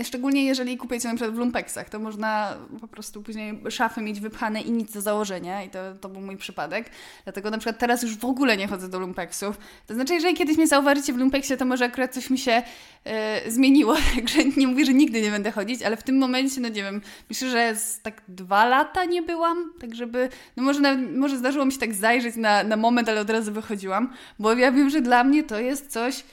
[0.03, 4.61] szczególnie jeżeli kupicie na przykład w lumpeksach, to można po prostu później szafy mieć wypchane
[4.61, 6.89] i nic do założenia i to, to był mój przypadek.
[7.23, 9.57] Dlatego na przykład teraz już w ogóle nie chodzę do lumpeksów.
[9.87, 12.63] To znaczy, jeżeli kiedyś mnie zauważycie w lumpeksie, to może akurat coś mi się
[13.05, 16.67] e, zmieniło, także nie mówię, że nigdy nie będę chodzić, ale w tym momencie, no
[16.67, 20.97] nie wiem, myślę, że z tak dwa lata nie byłam, tak żeby, no może, na,
[20.97, 24.71] może zdarzyło mi się tak zajrzeć na, na moment, ale od razu wychodziłam, bo ja
[24.71, 26.23] wiem, że dla mnie to jest coś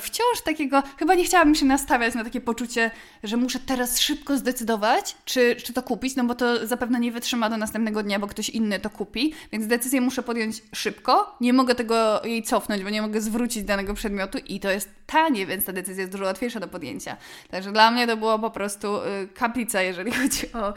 [0.00, 2.90] wciąż takiego, chyba nie chciałabym się nastawiać na takie poczucie,
[3.22, 7.50] że muszę teraz szybko zdecydować, czy, czy to kupić, no bo to zapewne nie wytrzyma
[7.50, 11.74] do następnego dnia, bo ktoś inny to kupi, więc decyzję muszę podjąć szybko, nie mogę
[11.74, 15.72] tego jej cofnąć, bo nie mogę zwrócić danego przedmiotu i to jest tanie, więc ta
[15.72, 17.16] decyzja jest dużo łatwiejsza do podjęcia.
[17.50, 20.74] Także dla mnie to było po prostu y, kaplica, jeżeli chodzi o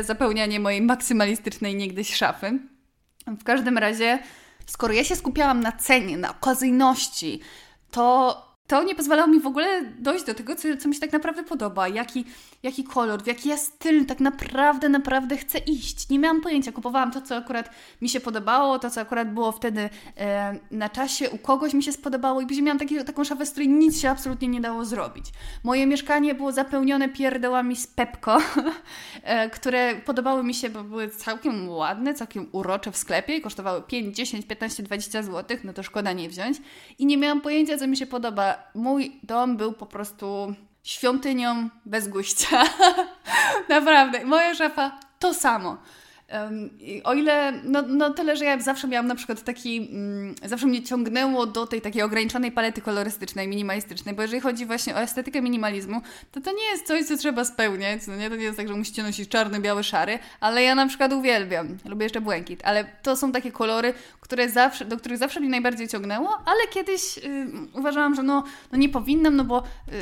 [0.00, 2.58] y, zapełnianie mojej maksymalistycznej niegdyś szafy.
[3.26, 4.18] W każdym razie,
[4.66, 7.40] skoro ja się skupiałam na cenie, na okazyjności,
[7.94, 11.12] to to nie pozwalało mi w ogóle dojść do tego, co, co mi się tak
[11.12, 12.24] naprawdę podoba, jaki,
[12.64, 16.08] jaki kolor, w jaki ja styl tak naprawdę, naprawdę chcę iść.
[16.08, 17.70] Nie miałam pojęcia, kupowałam to, co akurat
[18.02, 21.92] mi się podobało, to, co akurat było wtedy e, na czasie, u kogoś mi się
[21.92, 25.26] spodobało i później miałam taki, taką szafę, z której nic się absolutnie nie dało zrobić.
[25.64, 28.38] Moje mieszkanie było zapełnione pierdołami z Pepko,
[29.22, 33.82] e, które podobały mi się, bo były całkiem ładne, całkiem urocze w sklepie i kosztowały
[33.82, 36.58] 5, 10, 15, 20 zł, no to szkoda nie wziąć.
[36.98, 42.08] I nie miałam pojęcia, co mi się podoba mój dom był po prostu świątynią bez
[42.08, 42.62] guścia.
[43.68, 44.24] Naprawdę.
[44.24, 45.76] Moja szafa to samo.
[47.04, 50.82] O ile, no, no tyle, że ja zawsze miałam na przykład taki, mm, zawsze mnie
[50.82, 56.00] ciągnęło do tej takiej ograniczonej palety kolorystycznej, minimalistycznej, bo jeżeli chodzi właśnie o estetykę minimalizmu,
[56.32, 58.74] to to nie jest coś, co trzeba spełniać, no nie, to nie jest tak, że
[58.74, 63.16] musicie nosić czarny, biały, szary, ale ja na przykład uwielbiam, lubię jeszcze błękit, ale to
[63.16, 67.22] są takie kolory, które zawsze, do których zawsze mnie najbardziej ciągnęło, ale kiedyś yy,
[67.74, 69.94] uważałam, że no, no nie powinnam, no bo yy,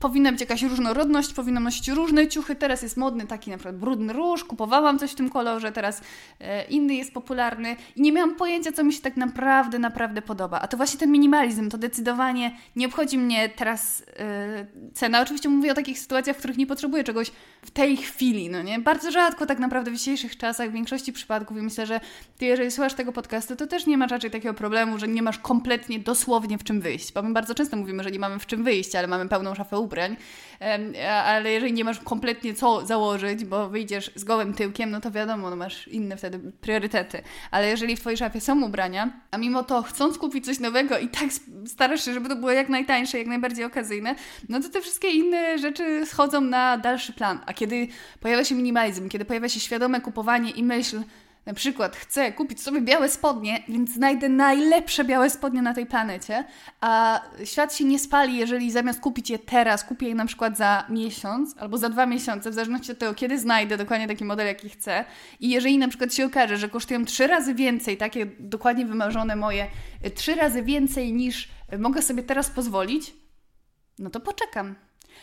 [0.00, 4.12] powinna być jakaś różnorodność, powinnam nosić różne ciuchy, teraz jest modny taki na przykład brudny
[4.12, 6.02] róż, kupowałam coś w tym kolorze, że teraz
[6.40, 10.60] e, inny jest popularny i nie miałam pojęcia, co mi się tak naprawdę, naprawdę podoba.
[10.60, 15.20] A to właśnie ten minimalizm, to decydowanie nie obchodzi mnie teraz e, cena.
[15.20, 18.78] Oczywiście mówię o takich sytuacjach, w których nie potrzebuję czegoś w tej chwili, no nie?
[18.78, 22.00] Bardzo rzadko tak naprawdę w dzisiejszych czasach, w większości przypadków i myślę, że
[22.38, 25.38] ty jeżeli słuchasz tego podcastu, to też nie masz raczej takiego problemu, że nie masz
[25.38, 27.12] kompletnie dosłownie w czym wyjść.
[27.12, 29.78] Bo my bardzo często mówimy, że nie mamy w czym wyjść, ale mamy pełną szafę
[29.78, 30.16] ubrań.
[31.24, 35.50] Ale jeżeli nie masz kompletnie co założyć, bo wyjdziesz z gołym tyłkiem, no to wiadomo,
[35.50, 37.22] no masz inne wtedy priorytety.
[37.50, 41.08] Ale jeżeli w Twojej szafie są ubrania, a mimo to chcąc kupić coś nowego i
[41.08, 41.28] tak
[41.66, 44.14] starasz się, żeby to było jak najtańsze, jak najbardziej okazyjne,
[44.48, 47.40] no to te wszystkie inne rzeczy schodzą na dalszy plan.
[47.46, 47.88] A kiedy
[48.20, 51.02] pojawia się minimalizm, kiedy pojawia się świadome kupowanie i myśl,
[51.46, 56.44] na przykład chcę kupić sobie białe spodnie, więc znajdę najlepsze białe spodnie na tej planecie,
[56.80, 60.86] a świat się nie spali, jeżeli zamiast kupić je teraz, kupię je na przykład za
[60.88, 64.68] miesiąc albo za dwa miesiące, w zależności od tego, kiedy znajdę dokładnie taki model, jaki
[64.68, 65.04] chcę.
[65.40, 69.66] I jeżeli na przykład się okaże, że kosztują trzy razy więcej, takie dokładnie wymarzone moje,
[70.14, 71.48] trzy razy więcej niż
[71.78, 73.14] mogę sobie teraz pozwolić,
[73.98, 74.74] no to poczekam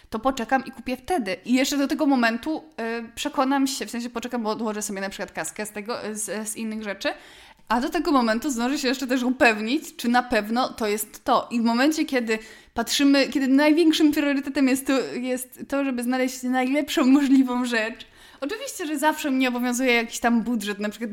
[0.09, 1.35] to poczekam i kupię wtedy.
[1.45, 5.09] I jeszcze do tego momentu y, przekonam się, w sensie poczekam, bo odłożę sobie na
[5.09, 7.09] przykład kaskę z tego, z, z innych rzeczy,
[7.67, 11.47] a do tego momentu zdążę się jeszcze też upewnić, czy na pewno to jest to.
[11.51, 12.39] I w momencie, kiedy
[12.73, 18.07] patrzymy, kiedy największym priorytetem jest to, jest to żeby znaleźć najlepszą możliwą rzecz,
[18.41, 20.79] Oczywiście, że zawsze mnie obowiązuje jakiś tam budżet.
[20.79, 21.11] Na przykład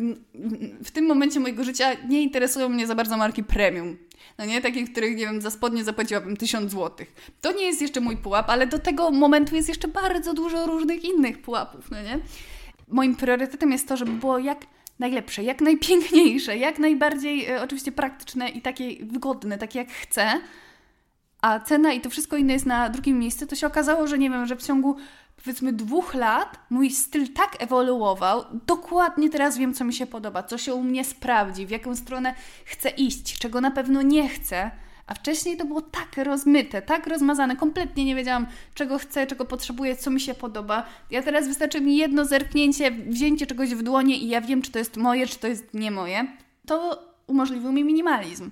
[0.84, 3.96] w tym momencie mojego życia nie interesują mnie za bardzo marki premium.
[4.38, 7.06] No nie, takie, których, nie wiem, za spodnie zapłaciłabym 1000 zł.
[7.40, 11.04] To nie jest jeszcze mój pułap, ale do tego momentu jest jeszcze bardzo dużo różnych
[11.04, 12.18] innych pułapów, no nie?
[12.88, 14.66] Moim priorytetem jest to, żeby było jak
[14.98, 20.40] najlepsze, jak najpiękniejsze, jak najbardziej e, oczywiście praktyczne i takie wygodne, takie jak chcę.
[21.42, 24.30] A cena i to wszystko inne jest na drugim miejscu, to się okazało, że nie
[24.30, 24.96] wiem, że w ciągu
[25.44, 30.58] powiedzmy dwóch lat mój styl tak ewoluował, dokładnie teraz wiem, co mi się podoba, co
[30.58, 34.70] się u mnie sprawdzi, w jaką stronę chcę iść, czego na pewno nie chcę.
[35.06, 39.96] A wcześniej to było tak rozmyte, tak rozmazane, kompletnie nie wiedziałam, czego chcę, czego potrzebuję,
[39.96, 40.86] co mi się podoba.
[41.10, 44.78] Ja teraz wystarczy mi jedno zerknięcie, wzięcie czegoś w dłonie i ja wiem, czy to
[44.78, 46.26] jest moje, czy to jest nie moje.
[46.66, 48.50] To umożliwił mi minimalizm.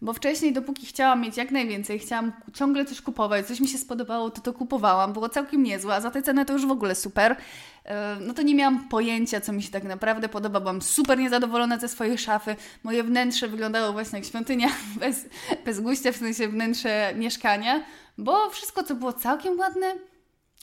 [0.00, 4.30] Bo wcześniej, dopóki chciałam mieć jak najwięcej, chciałam ciągle coś kupować, coś mi się spodobało,
[4.30, 7.36] to to kupowałam, było całkiem niezłe, a za tę cenę to już w ogóle super.
[7.84, 10.60] E, no to nie miałam pojęcia, co mi się tak naprawdę podoba.
[10.60, 12.56] Byłam super niezadowolona ze swojej szafy.
[12.82, 14.68] Moje wnętrze wyglądało właśnie jak świątynia
[15.00, 15.26] bez,
[15.64, 17.84] bez guścia, w sensie wnętrze mieszkania,
[18.18, 19.94] bo wszystko, co było całkiem ładne,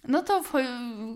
[0.08, 0.44] no to,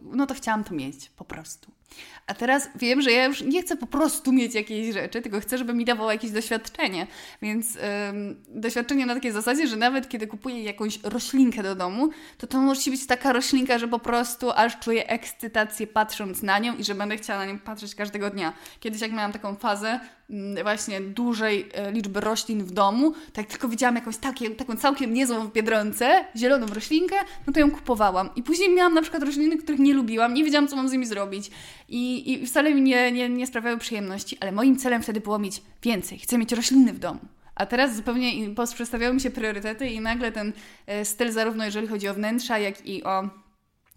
[0.03, 1.78] no to chciałam to mieć po prostu.
[2.27, 5.57] A teraz wiem, że ja już nie chcę po prostu mieć jakiejś rzeczy, tylko chcę,
[5.57, 7.07] żeby mi dawało jakieś doświadczenie.
[7.41, 7.77] Więc
[8.09, 12.57] ym, doświadczenie na takiej zasadzie, że nawet kiedy kupuję jakąś roślinkę do domu, to to
[12.61, 16.95] musi być taka roślinka, że po prostu aż czuję ekscytację patrząc na nią i że
[16.95, 18.53] będę chciała na nią patrzeć każdego dnia.
[18.79, 19.99] Kiedyś jak miałam taką fazę,
[20.29, 25.13] Mm, właśnie dużej e, liczby roślin w domu, tak tylko widziałam jakąś takie, taką całkiem
[25.13, 27.15] niezłą w Biedronce, zieloną roślinkę,
[27.47, 28.29] no to ją kupowałam.
[28.35, 31.05] I później miałam na przykład rośliny, których nie lubiłam, nie wiedziałam, co mam z nimi
[31.05, 31.51] zrobić.
[31.89, 35.61] I, i wcale mi nie, nie, nie sprawiały przyjemności, ale moim celem wtedy było mieć
[35.83, 36.19] więcej.
[36.19, 37.19] Chcę mieć rośliny w domu.
[37.55, 38.31] A teraz zupełnie
[38.73, 40.53] przestawiały mi się priorytety i nagle ten
[40.87, 43.23] e, styl, zarówno jeżeli chodzi o wnętrza, jak i o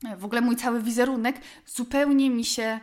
[0.08, 2.80] e, w ogóle mój cały wizerunek, zupełnie mi się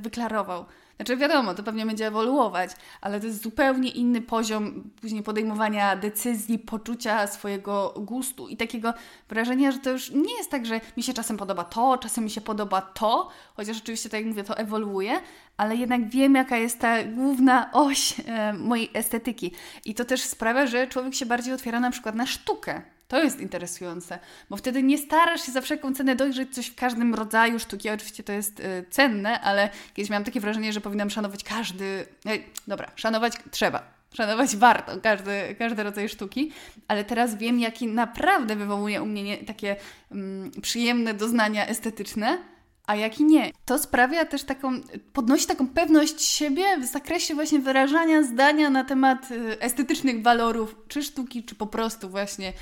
[0.00, 0.64] wyklarował.
[0.96, 6.58] Znaczy wiadomo, to pewnie będzie ewoluować, ale to jest zupełnie inny poziom później podejmowania decyzji,
[6.58, 8.94] poczucia swojego gustu i takiego
[9.28, 12.30] wrażenia, że to już nie jest tak, że mi się czasem podoba to, czasem mi
[12.30, 15.20] się podoba to, chociaż oczywiście, tak jak mówię, to ewoluuje,
[15.56, 19.52] ale jednak wiem, jaka jest ta główna oś e, mojej estetyki.
[19.84, 22.95] I to też sprawia, że człowiek się bardziej otwiera na przykład na sztukę.
[23.08, 24.18] To jest interesujące,
[24.50, 27.90] bo wtedy nie starasz się za wszelką cenę dojrzeć coś w każdym rodzaju sztuki.
[27.90, 32.06] Oczywiście to jest y, cenne, ale kiedyś miałam takie wrażenie, że powinnam szanować każdy.
[32.24, 33.96] Ej, dobra, szanować trzeba.
[34.14, 36.52] Szanować warto każdy, każdy rodzaj sztuki,
[36.88, 39.76] ale teraz wiem, jaki naprawdę wywołuje u mnie nie, takie
[40.12, 42.38] mm, przyjemne doznania estetyczne
[42.86, 43.52] a jaki nie.
[43.64, 44.80] To sprawia też taką,
[45.12, 51.02] podnosi taką pewność siebie w zakresie właśnie wyrażania zdania na temat y, estetycznych walorów, czy
[51.02, 52.52] sztuki, czy po prostu właśnie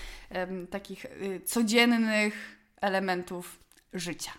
[0.71, 3.59] takich y, codziennych elementów
[3.93, 4.31] życia.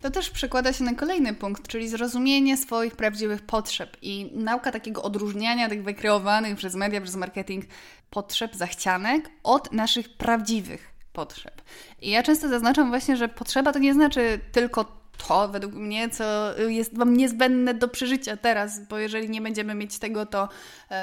[0.00, 5.02] To też przekłada się na kolejny punkt, czyli zrozumienie swoich prawdziwych potrzeb i nauka takiego
[5.02, 7.64] odróżniania tych wykreowanych przez media, przez marketing
[8.10, 11.62] potrzeb, zachcianek od naszych prawdziwych potrzeb.
[12.02, 14.96] I ja często zaznaczam właśnie, że potrzeba to nie znaczy tylko
[15.28, 19.98] to według mnie, co jest Wam niezbędne do przeżycia teraz, bo jeżeli nie będziemy mieć
[19.98, 20.48] tego, to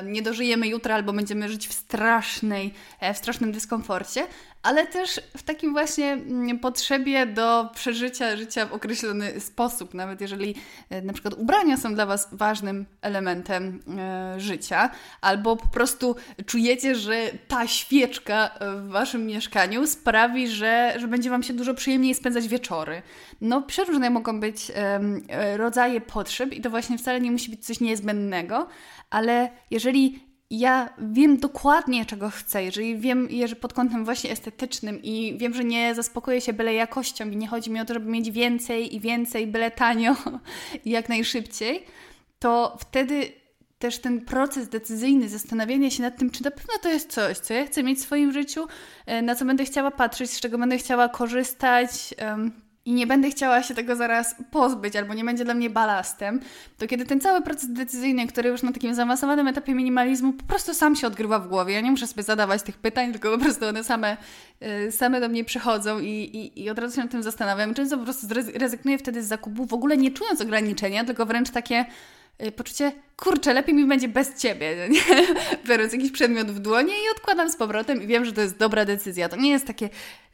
[0.03, 4.27] nie dożyjemy jutra albo będziemy żyć w strasznej, e, w strasznym dyskomforcie,
[4.63, 10.55] ale też w takim właśnie mm, potrzebie do przeżycia życia w określony sposób, nawet jeżeli
[10.89, 14.89] e, na przykład ubrania są dla Was ważnym elementem e, życia,
[15.21, 17.15] albo po prostu czujecie, że
[17.47, 23.01] ta świeczka w Waszym mieszkaniu sprawi, że, że będzie Wam się dużo przyjemniej spędzać wieczory.
[23.41, 27.79] No, przeróżne mogą być e, rodzaje potrzeb i to właśnie wcale nie musi być coś
[27.79, 28.67] niezbędnego,
[29.09, 35.37] ale jeżeli ja wiem dokładnie, czego chcę, jeżeli wiem, że pod kątem właśnie estetycznym i
[35.37, 38.31] wiem, że nie zaspokoję się byle jakością i nie chodzi mi o to, żeby mieć
[38.31, 40.15] więcej i więcej, byle tanio
[40.85, 41.85] i jak najszybciej,
[42.39, 43.31] to wtedy
[43.79, 47.53] też ten proces decyzyjny, zastanawiania się nad tym, czy na pewno to jest coś, co
[47.53, 48.67] ja chcę mieć w swoim życiu,
[49.05, 52.13] e, na co będę chciała patrzeć, z czego będę chciała korzystać,
[52.85, 56.39] i nie będę chciała się tego zaraz pozbyć, albo nie będzie dla mnie balastem,
[56.77, 60.73] to kiedy ten cały proces decyzyjny, który już na takim zaawansowanym etapie minimalizmu po prostu
[60.73, 63.65] sam się odgrywa w głowie, ja nie muszę sobie zadawać tych pytań, tylko po prostu
[63.65, 64.17] one same,
[64.87, 67.73] y, same do mnie przychodzą i, i, i od razu się nad tym zastanawiam.
[67.73, 71.85] Często po prostu rezygnuję wtedy z zakupu, w ogóle nie czując ograniczenia, tylko wręcz takie
[72.55, 75.01] poczucie, kurczę, lepiej mi będzie bez ciebie, nie?
[75.67, 78.85] biorąc jakiś przedmiot w dłonie i odkładam z powrotem i wiem, że to jest dobra
[78.85, 79.29] decyzja.
[79.29, 79.85] To nie jest takie,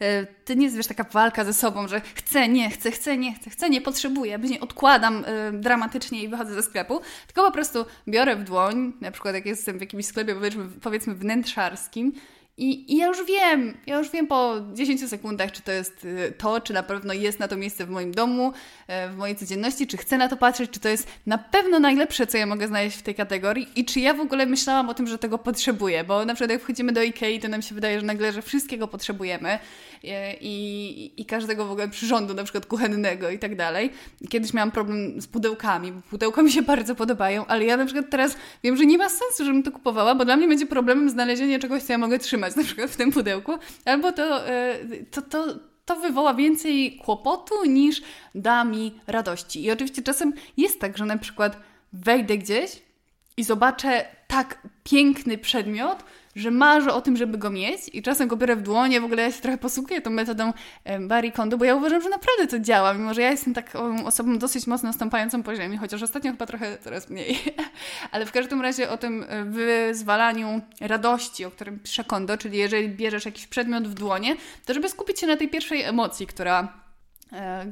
[0.01, 3.33] y, to nie jest wiesz, taka walka ze sobą, że chcę, nie chcę, chcę, nie
[3.33, 7.85] chcę, chcę, nie potrzebuję, później odkładam y, dramatycznie i wychodzę ze sklepu, tylko po prostu
[8.07, 12.13] biorę w dłoń, na przykład jak jestem w jakimś sklepie powiedzmy, powiedzmy wnętrzarskim
[12.59, 16.33] i, I, ja już wiem, ja już wiem po 10 sekundach, czy to jest y,
[16.37, 18.53] to, czy na pewno jest na to miejsce w moim domu,
[18.87, 22.27] e, w mojej codzienności, czy chcę na to patrzeć, czy to jest na pewno najlepsze,
[22.27, 25.07] co ja mogę znaleźć w tej kategorii i czy ja w ogóle myślałam o tym,
[25.07, 28.05] że tego potrzebuję, bo na przykład jak wchodzimy do Ikei, to nam się wydaje, że
[28.05, 29.59] nagle, że wszystkiego potrzebujemy
[30.03, 33.91] e, i, i każdego w ogóle przyrządu, na przykład kuchennego i tak dalej.
[34.29, 38.05] Kiedyś miałam problem z pudełkami, bo pudełka mi się bardzo podobają, ale ja na przykład
[38.09, 41.59] teraz wiem, że nie ma sensu, żebym to kupowała, bo dla mnie będzie problemem znalezienie
[41.59, 43.51] czegoś, co ja mogę trzymać na przykład w tym pudełku,
[43.85, 44.75] albo to, e,
[45.11, 45.45] to, to,
[45.85, 48.01] to wywoła więcej kłopotu niż
[48.35, 49.63] da mi radości.
[49.63, 51.57] I oczywiście czasem jest tak, że na przykład
[51.93, 52.81] wejdę gdzieś
[53.37, 56.03] i zobaczę tak piękny przedmiot,
[56.39, 59.21] że marzę o tym, żeby go mieć i czasem go biorę w dłonie, w ogóle
[59.23, 60.53] ja się trochę posługuję tą metodą
[60.99, 64.37] Barry Kondo, bo ja uważam, że naprawdę to działa, mimo że ja jestem taką osobą
[64.37, 67.39] dosyć mocno stąpającą po ziemi, chociaż ostatnio chyba trochę coraz mniej.
[68.11, 72.89] Ale w każdym razie o tym e, wyzwalaniu radości, o którym pisze Kondo, czyli jeżeli
[72.89, 76.73] bierzesz jakiś przedmiot w dłonie, to żeby skupić się na tej pierwszej emocji, która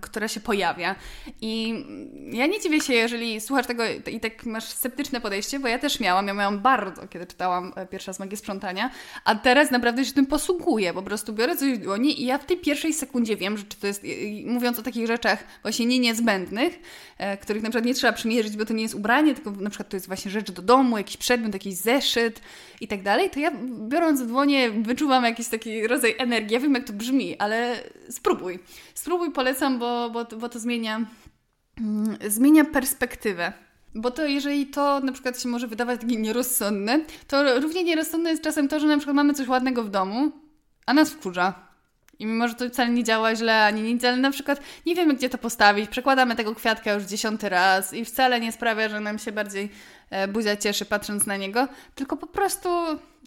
[0.01, 0.95] która się pojawia.
[1.41, 1.85] I
[2.31, 5.99] ja nie dziwię się, jeżeli słuchasz tego i tak masz sceptyczne podejście, bo ja też
[5.99, 8.91] miałam, ja miałam bardzo, kiedy czytałam e, pierwszy raz Magię Sprzątania,
[9.25, 12.45] a teraz naprawdę się tym posługuję, po prostu biorę coś w dłoni i ja w
[12.45, 14.03] tej pierwszej sekundzie wiem, że czy to jest,
[14.45, 16.79] mówiąc o takich rzeczach właśnie nie niezbędnych,
[17.17, 19.89] e, których na przykład nie trzeba przymierzyć, bo to nie jest ubranie, tylko na przykład
[19.89, 22.41] to jest właśnie rzecz do domu, jakiś przedmiot, jakiś zeszyt
[22.81, 23.51] i tak dalej, to ja
[23.87, 28.59] biorąc w dłonie wyczuwam jakiś taki rodzaj energii, ja wiem jak to brzmi, ale spróbuj.
[28.93, 31.05] Spróbuj polecam, bo, bo, bo to zmienia,
[31.77, 33.53] mm, zmienia perspektywę.
[33.95, 38.43] Bo to jeżeli to na przykład się może wydawać takie nierozsądne, to równie nierozsądne jest
[38.43, 40.31] czasem to, że na przykład mamy coś ładnego w domu,
[40.85, 41.67] a nas wkurza.
[42.19, 45.13] I mimo, że to wcale nie działa źle ani nic, ale na przykład nie wiemy,
[45.13, 49.19] gdzie to postawić, przekładamy tego kwiatka już dziesiąty raz i wcale nie sprawia, że nam
[49.19, 49.69] się bardziej
[50.27, 52.69] buzia cieszy patrząc na niego, tylko po prostu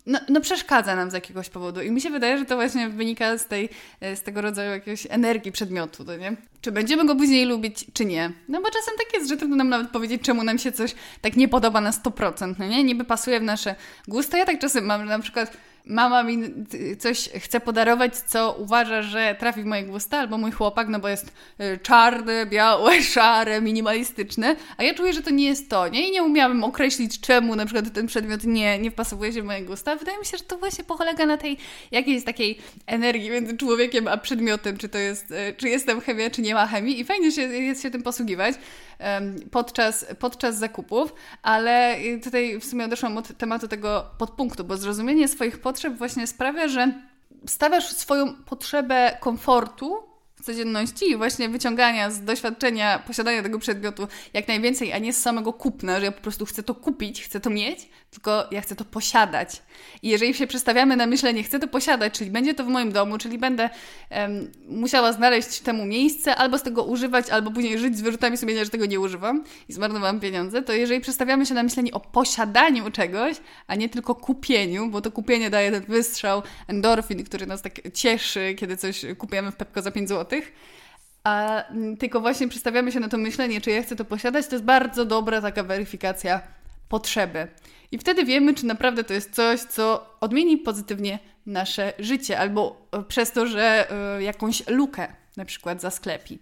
[0.06, 1.82] no, no, przeszkadza nam z jakiegoś powodu.
[1.82, 3.68] I mi się wydaje, że to właśnie wynika z, tej,
[4.00, 6.36] e, z tego rodzaju jakiejś energii przedmiotu, to nie?
[6.60, 8.32] Czy będziemy go później lubić, czy nie?
[8.48, 11.36] No bo czasem tak jest, że trudno nam nawet powiedzieć, czemu nam się coś tak
[11.36, 12.84] nie podoba na 100%, no nie?
[12.84, 13.74] Niby pasuje w nasze
[14.08, 14.38] gusty.
[14.38, 16.38] Ja tak czasem mam, że na przykład mama mi
[16.98, 21.08] coś chce podarować, co uważa, że trafi w moje gusta, albo mój chłopak, no bo
[21.08, 26.08] jest y, czarny, białe, szare, minimalistyczne, a ja czuję, że to nie jest to, nie?
[26.08, 29.62] I nie umiałabym określić, czemu na przykład ten przedmiot nie, nie wpasowuje się w moje
[29.62, 29.96] gusta.
[29.96, 31.56] Wydaje mi się, że to właśnie polega na tej
[31.90, 36.42] jakiejś takiej energii między człowiekiem a przedmiotem, czy to jest, y, czy jestem chemia, czy
[36.42, 38.54] nie ma chemii i fajnie się, jest się tym posługiwać
[39.50, 45.58] podczas, podczas zakupów, ale tutaj w sumie odeszłam od tematu tego podpunktu, bo zrozumienie swoich
[45.58, 46.92] potrzeb właśnie sprawia, że
[47.46, 50.10] stawiasz swoją potrzebę komfortu
[50.42, 55.52] codzienności i właśnie wyciągania z doświadczenia posiadania tego przedmiotu jak najwięcej, a nie z samego
[55.52, 58.84] kupna, że ja po prostu chcę to kupić, chcę to mieć, tylko ja chcę to
[58.84, 59.62] posiadać.
[60.02, 63.18] I jeżeli się przestawiamy na myślenie, chcę to posiadać, czyli będzie to w moim domu,
[63.18, 63.70] czyli będę
[64.10, 68.64] um, musiała znaleźć temu miejsce, albo z tego używać, albo później żyć z wyrzutami sumienia,
[68.64, 72.90] że tego nie używam i zmarnowałam pieniądze, to jeżeli przestawiamy się na myślenie o posiadaniu
[72.90, 73.36] czegoś,
[73.66, 78.54] a nie tylko kupieniu, bo to kupienie daje ten wystrzał endorfin, który nas tak cieszy,
[78.58, 80.40] kiedy coś kupujemy w Pepko za 5 zł,
[81.24, 81.64] a
[81.98, 85.04] tylko właśnie przestawiamy się na to myślenie, czy ja chcę to posiadać, to jest bardzo
[85.04, 86.40] dobra taka weryfikacja
[86.88, 87.48] potrzeby.
[87.93, 93.03] I wtedy wiemy, czy naprawdę to jest coś, co odmieni pozytywnie nasze życie, albo e,
[93.03, 96.38] przez to, że y, jakąś lukę na przykład zasklepi.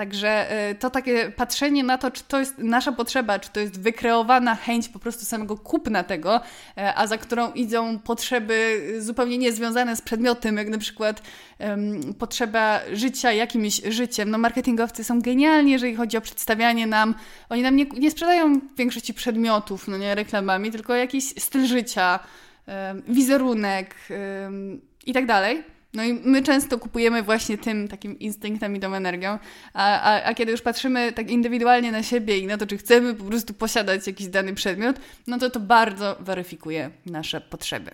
[0.00, 3.80] Także y, to takie patrzenie na to, czy to jest nasza potrzeba, czy to jest
[3.80, 6.40] wykreowana chęć po prostu samego kupna tego, y,
[6.76, 11.22] a za którą idą potrzeby zupełnie niezwiązane z przedmiotem, jak na przykład
[11.58, 14.30] um, potrzeba życia jakimś życiem.
[14.30, 17.14] No marketingowcy są genialni, jeżeli chodzi o przedstawianie nam,
[17.48, 22.18] oni nam nie, nie sprzedają większości przedmiotów, no nie reklamami, tylko jakiś styl życia,
[22.66, 25.79] um, wizerunek um, i tak dalej.
[25.94, 29.38] No i my często kupujemy właśnie tym takim instynktem i tą energią,
[29.74, 33.14] a, a, a, kiedy już patrzymy tak indywidualnie na siebie i na to, czy chcemy
[33.14, 37.90] po prostu posiadać jakiś dany przedmiot, no to to bardzo weryfikuje nasze potrzeby.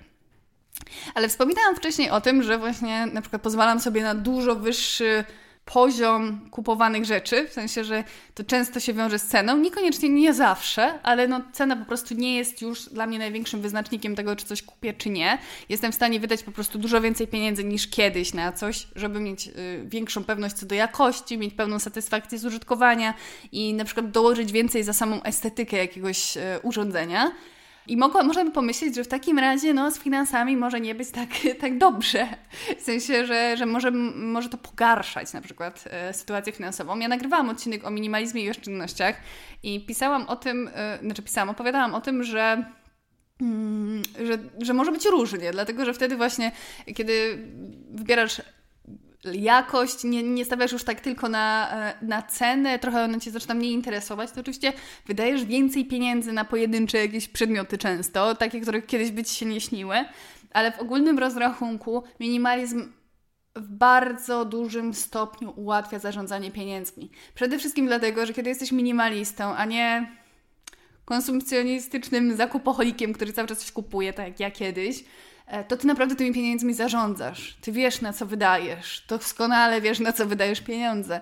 [1.15, 5.25] Ale wspominałam wcześniej o tym, że właśnie na przykład pozwalam sobie na dużo wyższy
[5.73, 8.05] poziom kupowanych rzeczy, w sensie, że
[8.35, 12.37] to często się wiąże z ceną, niekoniecznie nie zawsze, ale no cena po prostu nie
[12.37, 15.39] jest już dla mnie największym wyznacznikiem tego, czy coś kupię, czy nie.
[15.69, 19.49] Jestem w stanie wydać po prostu dużo więcej pieniędzy niż kiedyś na coś, żeby mieć
[19.49, 19.53] y,
[19.85, 23.15] większą pewność co do jakości, mieć pełną satysfakcję z użytkowania
[23.53, 27.33] i na przykład dołożyć więcej za samą estetykę jakiegoś y, urządzenia.
[27.89, 31.11] I mogła, można by pomyśleć, że w takim razie no, z finansami może nie być
[31.11, 31.29] tak,
[31.61, 32.29] tak dobrze.
[32.79, 36.99] W sensie, że, że może, może to pogarszać na przykład e, sytuację finansową.
[36.99, 39.17] Ja nagrywałam odcinek o minimalizmie i oszczędnościach
[39.63, 42.65] i pisałam o tym, e, znaczy pisałam, opowiadałam o tym, że
[43.41, 46.53] mm, że, że może być różnie, dlatego że wtedy właśnie,
[46.95, 47.39] kiedy
[47.91, 48.43] wybierasz
[49.35, 53.55] jakość, nie, nie stawiasz już tak tylko na, e, na cenę, trochę ona Cię zaczyna
[53.55, 54.73] mniej interesować, to oczywiście
[55.07, 59.61] wydajesz więcej pieniędzy na pojedyncze jakieś przedmioty często, takie, które kiedyś by Ci się nie
[59.61, 60.05] śniły,
[60.53, 62.93] ale w ogólnym rozrachunku minimalizm
[63.57, 67.11] w bardzo dużym stopniu ułatwia zarządzanie pieniędzmi.
[67.35, 70.17] Przede wszystkim dlatego, że kiedy jesteś minimalistą, a nie
[71.05, 75.05] konsumpcjonistycznym zakupoholikiem, który cały czas coś kupuje, tak jak ja kiedyś,
[75.69, 77.57] to ty naprawdę tymi pieniędzmi zarządzasz.
[77.61, 79.05] Ty wiesz, na co wydajesz.
[79.09, 81.21] Doskonale wiesz, na co wydajesz pieniądze.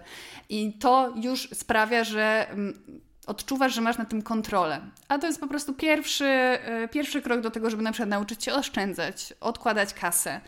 [0.49, 4.81] I to już sprawia, że mm, odczuwasz, że masz na tym kontrolę.
[5.09, 8.45] A to jest po prostu pierwszy, e, pierwszy krok do tego, żeby na przykład nauczyć
[8.45, 10.41] się oszczędzać, odkładać kasę.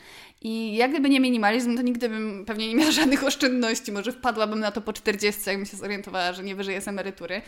[0.43, 3.93] I jak gdyby nie minimalizm, to nigdy bym pewnie nie miała żadnych oszczędności.
[3.93, 7.43] Może wpadłabym na to po 40, jakbym się zorientowała, że nie wyżyję z emerytury.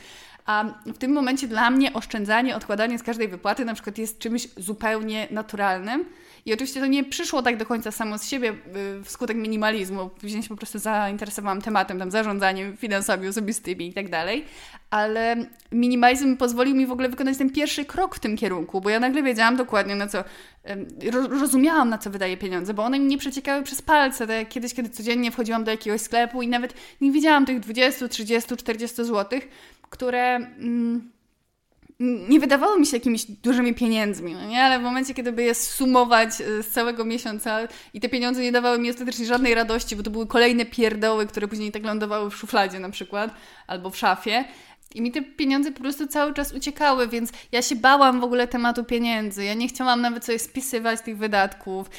[0.46, 4.48] A w tym momencie dla mnie oszczędzanie, odkładanie z każdej wypłaty na przykład jest czymś
[4.56, 6.04] zupełnie naturalnym.
[6.48, 8.54] I oczywiście to nie przyszło tak do końca samo z siebie
[9.00, 10.08] y, wskutek minimalizmu.
[10.08, 14.44] Później się po prostu zainteresowałam tematem, tam zarządzaniem finansami osobistymi i tak dalej.
[14.90, 15.36] Ale
[15.72, 19.22] minimalizm pozwolił mi w ogóle wykonać ten pierwszy krok w tym kierunku, bo ja nagle
[19.22, 20.24] wiedziałam dokładnie na co,
[21.40, 24.26] rozumiałam na co wydaję pieniądze, bo one mi nie przeciekały przez palce.
[24.26, 28.08] Tak jak kiedyś, kiedy codziennie wchodziłam do jakiegoś sklepu i nawet nie widziałam tych 20,
[28.08, 29.48] 30, 40 złotych,
[29.90, 31.17] które mm,
[32.00, 34.62] nie wydawały mi się jakimiś dużymi pieniędzmi, no nie?
[34.62, 37.58] ale w momencie, kiedy by je sumować y, z całego miesiąca
[37.94, 41.48] i te pieniądze nie dawały mi ostatecznie żadnej radości, bo to były kolejne pierdoły, które
[41.48, 43.30] później tak lądowały w szufladzie na przykład,
[43.66, 44.44] albo w szafie,
[44.94, 48.48] i mi te pieniądze po prostu cały czas uciekały, więc ja się bałam w ogóle
[48.48, 49.44] tematu pieniędzy.
[49.44, 51.90] Ja nie chciałam nawet sobie spisywać tych wydatków.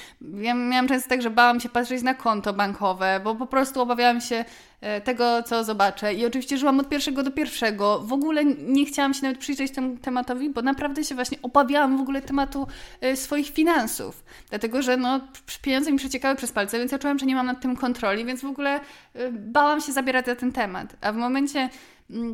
[0.42, 4.22] Ja miałam często tak, że bałam się patrzeć na konto bankowe, bo po prostu obawiałam
[4.22, 4.46] się
[4.82, 6.14] e, tego, co zobaczę.
[6.14, 8.00] I oczywiście żyłam od pierwszego do pierwszego.
[8.00, 12.02] W ogóle nie chciałam się nawet przyjrzeć temu tematowi, bo naprawdę się właśnie obawiałam w
[12.02, 12.68] ogóle tematu
[13.02, 14.24] e, swoich finansów.
[14.50, 15.20] Dlatego, że no,
[15.62, 18.42] pieniądze mi przeciekały przez palce, więc ja czułam, że nie mam nad tym kontroli, więc
[18.42, 18.80] w ogóle
[19.14, 20.96] e, bałam się zabierać za ten temat.
[21.02, 21.70] A w momencie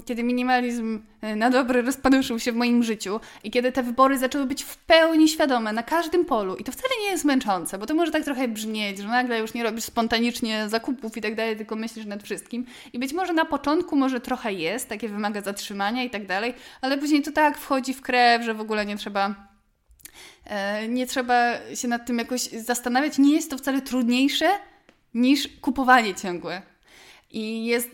[0.06, 4.46] kiedy minimalizm e, na dobre rozpaduszył się w moim życiu i kiedy te wybory zaczęły
[4.46, 7.96] być w pełni świadome na każdym polu i to wcale nie jest męczące, bo to
[7.96, 11.76] może tak trochę brzmieć, że nagle już nie robisz spontanicznie zakupów i tak dalej, tylko
[11.76, 16.10] myślisz nad wszystkim i być może na początku może trochę jest, takie wymaga zatrzymania i
[16.10, 19.36] tak dalej, ale później to tak wchodzi w krew, że w ogóle nie trzeba
[20.46, 24.50] e, nie trzeba się nad tym jakoś zastanawiać, nie jest to wcale trudniejsze
[25.14, 26.75] niż kupowanie ciągłe.
[27.36, 27.90] I jest,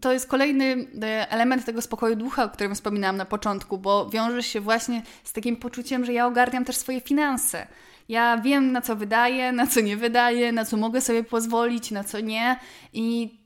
[0.00, 4.42] to jest kolejny e, element tego spokoju ducha, o którym wspominałam na początku, bo wiąże
[4.42, 7.66] się właśnie z takim poczuciem, że ja ogarniam też swoje finanse.
[8.08, 12.04] Ja wiem, na co wydaję, na co nie wydaję, na co mogę sobie pozwolić, na
[12.04, 12.60] co nie.
[12.92, 13.38] I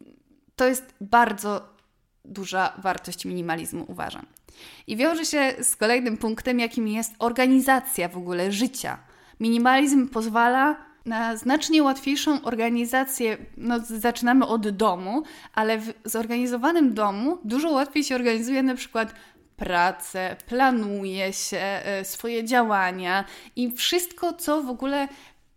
[0.56, 1.68] to jest bardzo
[2.24, 4.26] duża wartość minimalizmu, uważam.
[4.86, 8.98] I wiąże się z kolejnym punktem, jakim jest organizacja w ogóle życia.
[9.40, 15.22] Minimalizm pozwala na znacznie łatwiejszą organizację, no zaczynamy od domu,
[15.54, 19.14] ale w zorganizowanym domu dużo łatwiej się organizuje na przykład
[19.56, 23.24] pracę, planuje się e, swoje działania
[23.56, 25.08] i wszystko, co w ogóle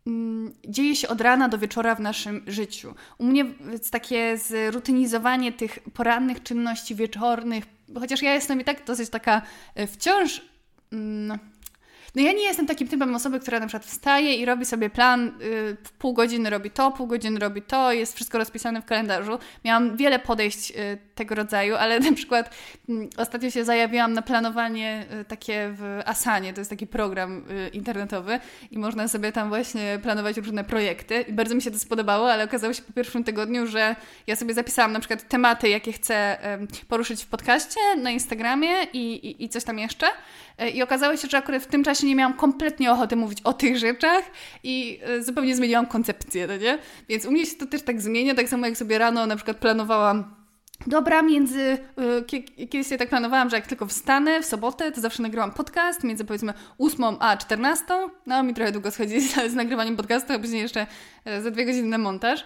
[0.08, 2.94] mm, dzieje się od rana do wieczora w naszym życiu.
[3.18, 3.46] U mnie
[3.92, 7.64] takie zrutynizowanie tych porannych czynności wieczornych,
[8.00, 9.42] chociaż ja jestem i tak dosyć taka
[9.76, 10.42] e, wciąż
[10.92, 11.40] Mm,
[12.16, 15.32] no ja nie jestem takim typem osoby, która na przykład wstaje i robi sobie plan,
[15.40, 19.40] yy, pół godziny robi to, pół godziny robi to, jest wszystko rozpisane w kalendarzu.
[19.66, 22.56] Miałam wiele podejść yy, tego rodzaju, ale na przykład
[22.88, 27.70] yy, ostatnio się zajawiłam na planowanie y, takie w Asanie, to jest taki program y,
[27.70, 28.40] internetowy
[28.72, 31.22] i można sobie tam właśnie planować różne projekty.
[31.22, 33.96] I bardzo mi się to spodobało, ale okazało się po pierwszym tygodniu, że
[34.28, 36.38] ja sobie zapisałam na przykład tematy, jakie chcę
[36.88, 40.08] poruszyć w podcaście, na Instagramie i, i, i coś tam jeszcze.
[40.62, 43.54] Y, i okazało się, że akurat w tym czasie nie miałam kompletnie ochoty mówić o
[43.54, 44.24] tych rzeczach
[44.64, 46.78] i e, zupełnie zmieniłam koncepcję, no nie?
[47.10, 49.58] Więc u mnie się to też tak zmienia, tak samo jak sobie rano na przykład
[49.58, 50.46] planowałam
[50.88, 51.78] Dobra, między.
[51.98, 56.04] E, kiedyś sobie tak planowałam, że jak tylko wstanę w sobotę, to zawsze nagrywam podcast
[56.04, 57.86] między powiedzmy 8 a 14.
[58.26, 60.88] No, mi trochę długo schodzi z, z nagrywaniem podcastu, a później jeszcze
[61.26, 62.46] e, za dwie godziny na montaż.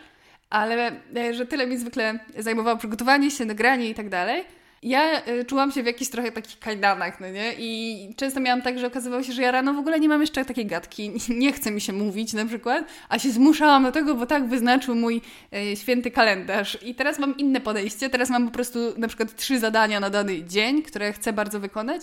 [0.50, 0.92] Ale
[1.32, 4.44] że tyle mi zwykle zajmowało przygotowanie się, nagranie i tak dalej.
[4.84, 7.54] Ja y, czułam się w jakichś trochę takich kajdanach, no nie?
[7.58, 10.46] I często miałam tak, że okazywało się, że ja rano w ogóle nie mam jeszcze
[10.46, 11.12] takiej gadki,
[11.44, 14.96] nie chce mi się mówić na przykład, a się zmuszałam do tego, bo tak wyznaczył
[14.96, 15.22] mój
[15.54, 16.78] y, święty kalendarz.
[16.84, 20.44] I teraz mam inne podejście, teraz mam po prostu na przykład trzy zadania na dany
[20.44, 22.02] dzień, które chcę bardzo wykonać,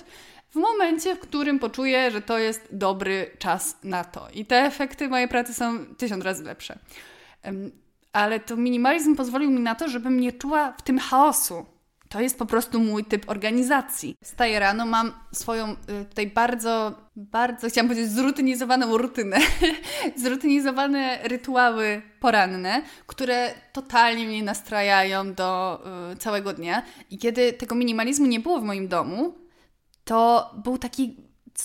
[0.50, 4.28] w momencie, w którym poczuję, że to jest dobry czas na to.
[4.34, 6.78] I te efekty mojej pracy są tysiąc razy lepsze.
[8.12, 11.66] Ale to minimalizm pozwolił mi na to, żebym nie czuła w tym chaosu
[12.16, 14.16] to jest po prostu mój typ organizacji.
[14.24, 19.36] Wstaję rano, mam swoją y, tutaj bardzo, bardzo, chciałam powiedzieć, zrutynizowaną rutynę,
[20.24, 26.82] zrutynizowane rytuały poranne, które totalnie mnie nastrajają do y, całego dnia.
[27.10, 29.34] I kiedy tego minimalizmu nie było w moim domu,
[30.04, 31.16] to był taki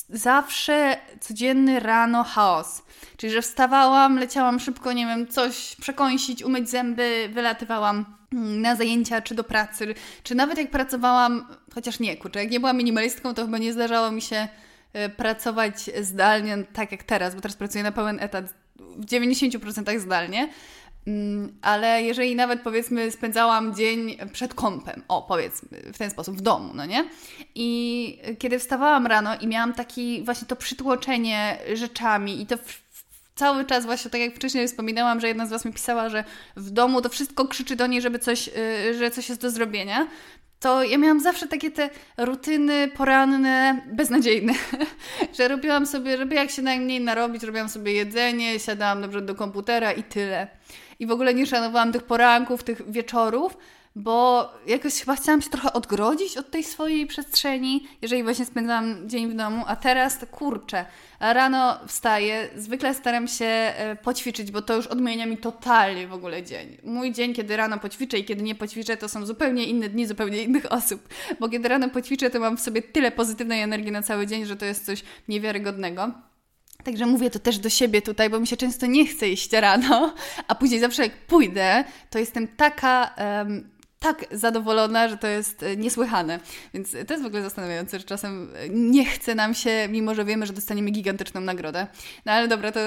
[0.10, 2.84] zawsze codzienny rano chaos.
[3.18, 9.36] Czyli, że wstawałam, leciałam szybko, nie wiem, coś przekąsić, umyć zęby, wylatywałam na zajęcia, czy
[9.36, 13.58] do pracy, czy nawet jak pracowałam, chociaż nie, kurczę, jak nie byłam minimalistką, to chyba
[13.58, 14.48] nie zdarzało mi się
[14.94, 18.54] e, pracować zdalnie tak jak teraz, bo teraz pracuję na pełen etat
[18.98, 20.50] w 90% zdalnie,
[21.08, 26.42] Mm, ale jeżeli nawet powiedzmy spędzałam dzień przed kąpem, o powiedzmy w ten sposób, w
[26.42, 27.10] domu, no nie?
[27.56, 32.56] I kiedy wstawałam rano i miałam taki właśnie to przytłoczenie rzeczami i to
[33.36, 36.24] cały czas właśnie, tak jak wcześniej wspominałam, że jedna z Was mi pisała, że
[36.56, 40.08] w domu to wszystko krzyczy do niej, żeby coś, y, że coś jest do zrobienia,
[40.62, 44.54] to ja miałam zawsze takie te rutyny poranne, beznadziejne,
[45.38, 49.92] że robiłam sobie, żeby jak się najmniej narobić, robiłam sobie jedzenie, siadałam dobrze do komputera
[49.92, 50.48] i tyle.
[51.00, 53.58] I w ogóle nie szanowałam tych poranków, tych wieczorów,
[53.96, 59.32] bo jakoś chyba chciałam się trochę odgrodzić od tej swojej przestrzeni, jeżeli właśnie spędzałam dzień
[59.32, 60.86] w domu, a teraz to kurczę,
[61.20, 66.44] rano wstaję, zwykle staram się e, poćwiczyć, bo to już odmienia mi totalnie w ogóle
[66.44, 66.78] dzień.
[66.84, 70.44] Mój dzień, kiedy rano poćwiczę i kiedy nie poćwiczę, to są zupełnie inne dni, zupełnie
[70.44, 74.28] innych osób, bo kiedy rano poćwiczę, to mam w sobie tyle pozytywnej energii na cały
[74.28, 76.12] dzień, że to jest coś niewiarygodnego.
[76.84, 80.14] Także mówię to też do siebie tutaj, bo mi się często nie chce iść rano,
[80.48, 83.70] a później zawsze jak pójdę, to jestem taka, um,
[84.02, 86.40] tak zadowolona, że to jest e, niesłychane.
[86.74, 90.46] Więc to jest w ogóle zastanawiające, że czasem nie chce nam się, mimo że wiemy,
[90.46, 91.88] że dostaniemy gigantyczną nagrodę.
[92.26, 92.80] No ale dobra, to,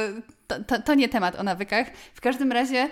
[0.67, 1.87] to, to nie temat o nawykach.
[2.15, 2.89] W każdym razie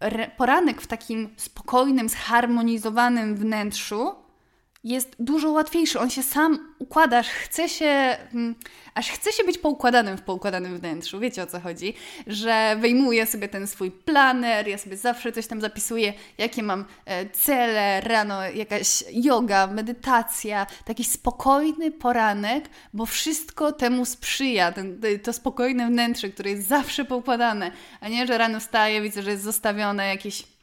[0.00, 4.23] e, poranek w takim spokojnym, zharmonizowanym wnętrzu
[4.84, 6.00] jest dużo łatwiejszy.
[6.00, 8.54] On się sam układa, aż chce się, mm,
[8.94, 11.20] aż chce się być poukładanym w poukładanym wnętrzu.
[11.20, 11.94] Wiecie o co chodzi?
[12.26, 17.28] Że wyjmuję sobie ten swój planer, ja sobie zawsze coś tam zapisuję, jakie mam e,
[17.28, 22.64] cele, rano jakaś yoga, medytacja, taki spokojny poranek,
[22.94, 24.72] bo wszystko temu sprzyja.
[24.72, 27.70] Ten, to spokojne wnętrze, które jest zawsze poukładane,
[28.00, 30.53] a nie, że rano wstaję, widzę, że jest zostawione jakieś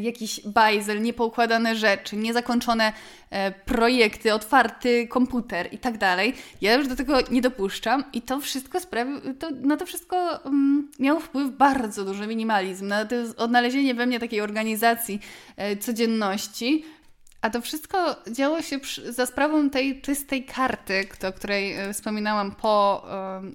[0.00, 2.92] jakiś bajzel, niepoukładane rzeczy, niezakończone
[3.30, 6.34] e, projekty, otwarty komputer i tak dalej.
[6.60, 10.90] Ja już do tego nie dopuszczam i to wszystko sprawi, to, na to wszystko um,
[10.98, 15.20] miał wpływ bardzo duży minimalizm, na to odnalezienie we mnie takiej organizacji
[15.56, 16.84] e, codzienności,
[17.42, 22.54] a to wszystko działo się przy, za sprawą tej czystej karty, o której e, wspominałam
[22.54, 23.04] po,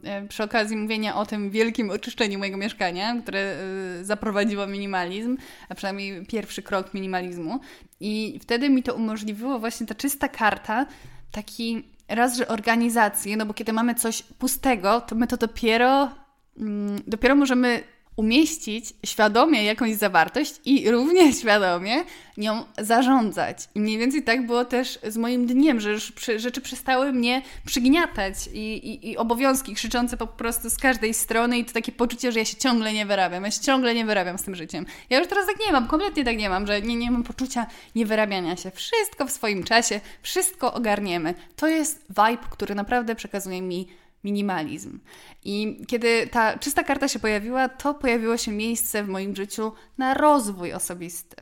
[0.03, 5.38] e, przy okazji mówienia o tym wielkim oczyszczeniu mojego mieszkania, które e, zaprowadziło minimalizm,
[5.69, 7.59] a przynajmniej pierwszy krok minimalizmu.
[7.99, 10.85] I wtedy mi to umożliwiło właśnie ta czysta karta,
[11.31, 16.09] taki raz, że organizację, no bo kiedy mamy coś pustego, to my to dopiero,
[16.57, 17.83] mm, dopiero możemy
[18.18, 22.03] umieścić świadomie jakąś zawartość i równie świadomie
[22.38, 23.70] nią zarządzać.
[23.76, 28.36] I mniej więcej tak było też z moim dniem, że już rzeczy przestały mnie przygniatać
[28.53, 32.39] i, i, i, obowiązki krzyczące po prostu z każdej strony i to takie poczucie, że
[32.39, 34.86] ja się ciągle nie wyrabiam, ja się ciągle nie wyrabiam z tym życiem.
[35.09, 37.65] Ja już teraz tak nie mam, kompletnie tak nie mam, że nie, nie mam poczucia
[37.95, 38.72] niewyrabiania się.
[38.72, 41.34] Wszystko w swoim czasie, wszystko ogarniemy.
[41.55, 43.88] To jest vibe, który naprawdę przekazuje mi
[44.28, 44.99] minimalizm.
[45.43, 50.13] I kiedy ta czysta karta się pojawiła, to pojawiło się miejsce w moim życiu na
[50.13, 51.36] rozwój osobisty.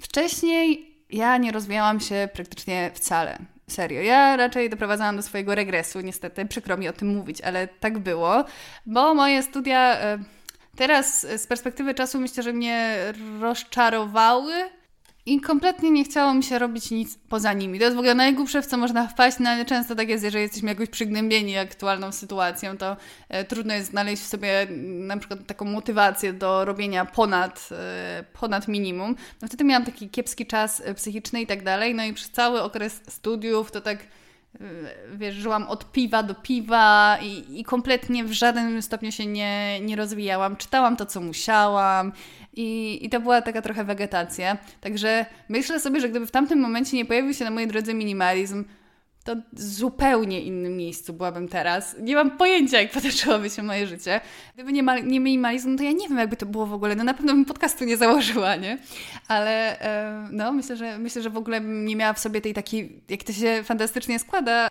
[0.00, 3.38] Wcześniej ja nie rozwijałam się praktycznie wcale.
[3.68, 7.98] Serio, ja raczej doprowadzałam do swojego regresu, niestety, przykro mi o tym mówić, ale tak
[7.98, 8.44] było,
[8.86, 10.18] bo moje studia e,
[10.76, 12.96] teraz z perspektywy czasu myślę, że mnie
[13.40, 14.54] rozczarowały,
[15.30, 17.78] i kompletnie nie chciało mi się robić nic poza nimi.
[17.78, 20.42] To jest w ogóle najgłupsze, w co można wpaść, no ale często tak jest, jeżeli
[20.42, 22.96] jesteśmy jakoś przygnębieni aktualną sytuacją, to
[23.28, 28.24] e, trudno jest znaleźć w sobie mm, na przykład taką motywację do robienia ponad, e,
[28.40, 29.16] ponad minimum.
[29.42, 32.62] No wtedy miałam taki kiepski czas e, psychiczny i tak dalej, no i przez cały
[32.62, 33.98] okres studiów to tak
[35.14, 39.96] wiesz, żyłam od piwa do piwa i, i kompletnie w żadnym stopniu się nie, nie
[39.96, 40.56] rozwijałam.
[40.56, 42.12] Czytałam to, co musiałam
[42.52, 44.58] i, I to była taka trochę wegetacja.
[44.80, 48.64] Także myślę sobie, że gdyby w tamtym momencie nie pojawił się na mojej drodze minimalizm,
[49.24, 51.96] to zupełnie innym miejscu byłabym teraz.
[52.00, 54.20] Nie mam pojęcia, jak potoczyłoby się moje życie.
[54.54, 56.96] Gdyby nie, ma, nie minimalizm, to ja nie wiem, jakby to było w ogóle.
[56.96, 58.78] No na pewno bym podcastu nie założyła, nie?
[59.28, 59.78] Ale
[60.30, 63.22] no, myślę, że myślę, że w ogóle bym nie miała w sobie tej takiej, jak
[63.22, 64.68] to się fantastycznie składa,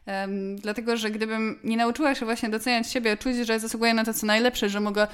[0.56, 4.26] dlatego, że gdybym nie nauczyła się właśnie doceniać siebie, czuć, że zasługuję na to, co
[4.26, 5.08] najlepsze, że mogę,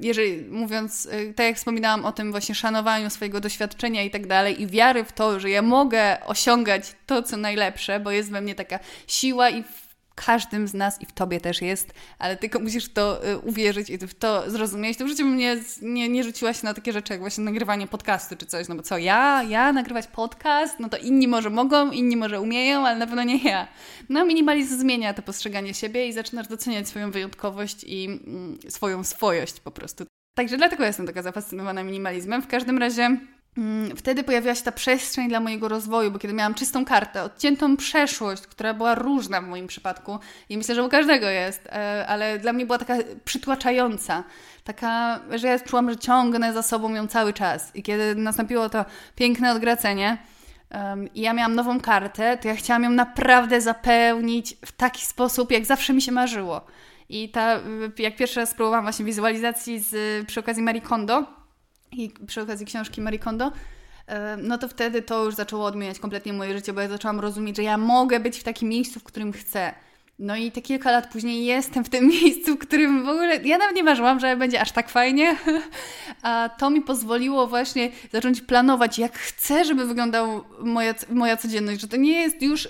[0.00, 4.62] jeżeli mówiąc, e, tak jak wspominałam o tym właśnie szanowaniu swojego doświadczenia i tak dalej
[4.62, 8.54] i wiary w to, że ja mogę osiągać to, co najlepsze, bo jest we mnie
[8.58, 9.88] taka siła i w
[10.26, 13.98] każdym z nas i w tobie też jest, ale tylko musisz to y, uwierzyć i
[13.98, 14.98] w to zrozumieć.
[14.98, 18.36] To w życiu mnie nie, nie rzuciła się na takie rzeczy jak właśnie nagrywanie podcastu
[18.36, 22.16] czy coś, no bo co, ja, ja nagrywać podcast, no to inni może mogą, inni
[22.16, 23.68] może umieją, ale na pewno nie ja.
[24.08, 29.60] No minimalizm zmienia to postrzeganie siebie i zaczynasz doceniać swoją wyjątkowość i mm, swoją swojość
[29.60, 30.04] po prostu.
[30.34, 32.42] Także dlatego jestem taka zafascynowana minimalizmem.
[32.42, 33.18] W każdym razie
[33.96, 38.42] wtedy pojawiła się ta przestrzeń dla mojego rozwoju, bo kiedy miałam czystą kartę, odciętą przeszłość,
[38.42, 42.52] która była różna w moim przypadku i myślę, że u każdego jest, e, ale dla
[42.52, 42.94] mnie była taka
[43.24, 44.24] przytłaczająca,
[44.64, 47.76] taka, że ja czułam, że ciągnę za sobą ją cały czas.
[47.76, 48.84] I kiedy nastąpiło to
[49.16, 50.18] piękne odgracenie,
[50.70, 55.52] um, i ja miałam nową kartę, to ja chciałam ją naprawdę zapełnić w taki sposób,
[55.52, 56.60] jak zawsze mi się marzyło.
[57.08, 57.60] I ta,
[57.98, 61.37] jak pierwszy raz spróbowałam właśnie wizualizacji z, przy okazji Marie Kondo,
[61.92, 63.52] i przy okazji książki Marie Kondo,
[64.06, 67.56] e, no to wtedy to już zaczęło odmieniać kompletnie moje życie, bo ja zaczęłam rozumieć,
[67.56, 69.74] że ja mogę być w takim miejscu, w którym chcę.
[70.18, 73.58] No i te kilka lat później jestem w tym miejscu, w którym w ogóle ja
[73.58, 75.36] nawet nie marzyłam, że będzie aż tak fajnie,
[76.22, 81.88] a to mi pozwoliło właśnie zacząć planować, jak chcę, żeby wyglądała moja, moja codzienność, że
[81.88, 82.68] to nie jest już y,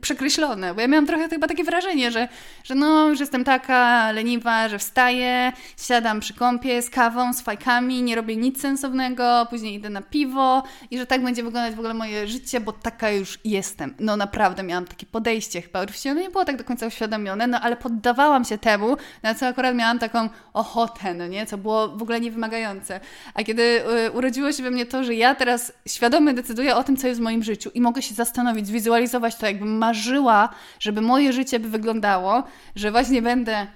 [0.00, 2.28] przekreślone, bo ja miałam trochę chyba takie wrażenie, że,
[2.64, 5.52] że no, że jestem taka leniwa, że wstaję,
[5.86, 10.62] siadam przy kąpie z kawą, z fajkami, nie robię nic sensownego, później idę na piwo
[10.90, 13.94] i że tak będzie wyglądać w ogóle moje życie, bo taka już jestem.
[14.00, 17.46] No naprawdę miałam takie podejście chyba, oczywiście no nie było tak do końca końca uświadomione,
[17.46, 21.88] no ale poddawałam się temu, na co akurat miałam taką ochotę, no nie, co było
[21.88, 23.00] w ogóle niewymagające.
[23.34, 23.62] A kiedy
[24.06, 27.20] y, urodziło się we mnie to, że ja teraz świadomie decyduję o tym, co jest
[27.20, 30.48] w moim życiu i mogę się zastanowić, zwizualizować to, jakbym marzyła,
[30.80, 32.42] żeby moje życie by wyglądało,
[32.76, 33.66] że właśnie będę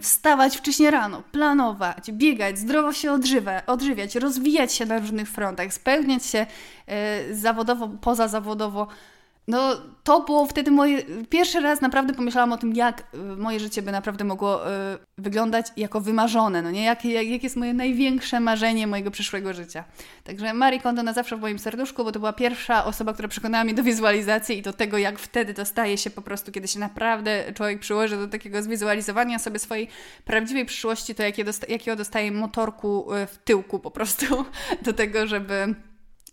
[0.00, 6.26] wstawać wcześniej rano, planować, biegać, zdrowo się odżywa, odżywiać, rozwijać się na różnych frontach, spełniać
[6.26, 6.46] się
[7.28, 8.86] y, zawodowo, pozazawodowo,
[9.48, 11.02] no, to było wtedy moje.
[11.30, 14.70] Pierwszy raz naprawdę pomyślałam o tym, jak y, moje życie by naprawdę mogło y,
[15.18, 16.62] wyglądać jako wymarzone.
[16.62, 16.84] No nie?
[16.84, 19.84] Jak, jak, jak jest moje największe marzenie mojego przyszłego życia.
[20.24, 23.64] Także Marie Kondo na zawsze w moim serduszku, bo to była pierwsza osoba, która przekonała
[23.64, 26.78] mnie do wizualizacji i do tego, jak wtedy to staje się po prostu, kiedy się
[26.80, 29.88] naprawdę człowiek przyłoży do takiego zwizualizowania sobie swojej
[30.24, 34.44] prawdziwej przyszłości, to jakie dosta dostaje motorku y, w tyłku po prostu
[34.86, 35.74] do tego, żeby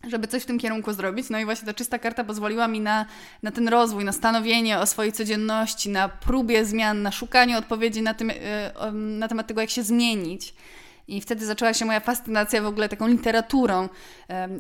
[0.10, 1.30] żeby coś w tym kierunku zrobić.
[1.30, 3.06] No i właśnie ta czysta karta pozwoliła mi na,
[3.43, 8.14] na ten rozwój, na stanowienie o swojej codzienności, na próbie zmian, na szukanie odpowiedzi na,
[8.14, 10.53] tym, e, na temat tego, jak się zmienić.
[11.08, 13.89] I wtedy zaczęła się moja fascynacja w ogóle taką literaturą,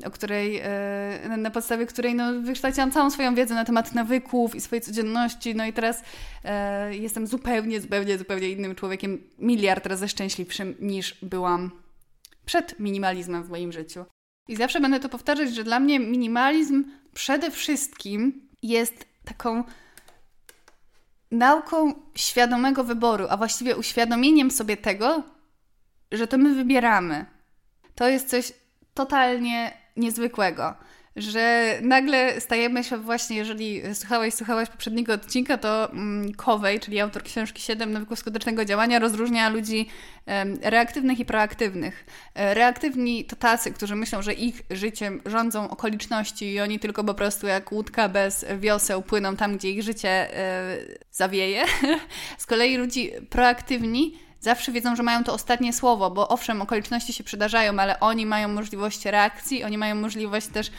[0.05, 4.61] o której, e, na podstawie której no, wykształciłam całą swoją wiedzę na temat nawyków i
[4.61, 5.55] swojej codzienności.
[5.55, 6.03] No i teraz
[6.43, 11.71] e, jestem zupełnie, zupełnie, zupełnie innym człowiekiem, miliard razy szczęśliwszym niż byłam
[12.45, 14.05] przed minimalizmem w moim życiu.
[14.47, 16.83] I zawsze będę to powtarzać, że dla mnie minimalizm
[17.13, 19.63] przede wszystkim jest taką
[21.31, 25.23] nauką świadomego wyboru, a właściwie uświadomieniem sobie tego,
[26.11, 27.25] że to my wybieramy.
[27.95, 28.53] To jest coś
[28.93, 30.75] totalnie niezwykłego
[31.15, 37.23] że nagle stajemy się właśnie, jeżeli słuchałeś, słuchałaś poprzedniego odcinka, to mm, Kowej, czyli autor
[37.23, 39.87] książki 7 nawyków skutecznego działania, rozróżnia ludzi
[40.61, 42.05] reaktywnych i proaktywnych.
[42.35, 47.13] E, reaktywni to tacy, którzy myślą, że ich życiem rządzą okoliczności i oni tylko po
[47.13, 50.77] prostu jak łódka bez wioseł płyną tam, gdzie ich życie e,
[51.11, 51.65] zawieje.
[52.37, 57.23] Z kolei ludzi proaktywni zawsze wiedzą, że mają to ostatnie słowo, bo owszem, okoliczności się
[57.23, 60.71] przydarzają, ale oni mają możliwość reakcji, oni mają możliwość też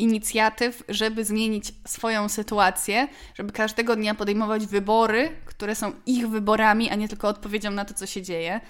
[0.00, 6.94] inicjatyw, żeby zmienić swoją sytuację, żeby każdego dnia podejmować wybory, które są ich wyborami, a
[6.94, 8.60] nie tylko odpowiedzią na to, co się dzieje.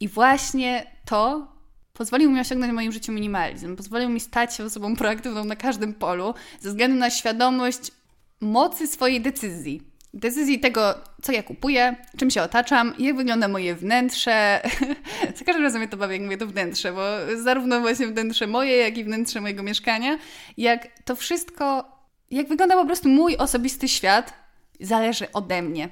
[0.00, 1.48] I właśnie to
[1.92, 3.76] pozwolił mi osiągnąć w moim życiu minimalizm.
[3.76, 7.92] Pozwolił mi stać się osobą proaktywną na każdym polu, ze względu na świadomość
[8.40, 14.60] mocy swojej decyzji decyzji tego, co ja kupuję, czym się otaczam, jak wygląda moje wnętrze.
[15.38, 17.02] Za każdym razem mnie to bawi, jak mówię to wnętrze, bo
[17.36, 20.18] zarówno właśnie wnętrze moje, jak i wnętrze mojego mieszkania,
[20.56, 21.84] jak to wszystko,
[22.30, 24.34] jak wygląda po prostu mój osobisty świat,
[24.80, 25.88] zależy ode mnie.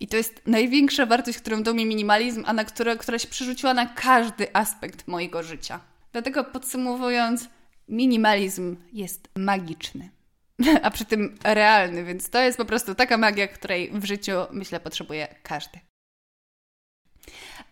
[0.00, 3.74] I to jest największa wartość, którą dał mi minimalizm, a na które, która się przerzuciła
[3.74, 5.80] na każdy aspekt mojego życia.
[6.12, 7.48] Dlatego podsumowując,
[7.88, 10.13] minimalizm jest magiczny
[10.82, 14.80] a przy tym realny, więc to jest po prostu taka magia, której w życiu myślę
[14.80, 15.80] potrzebuje każdy.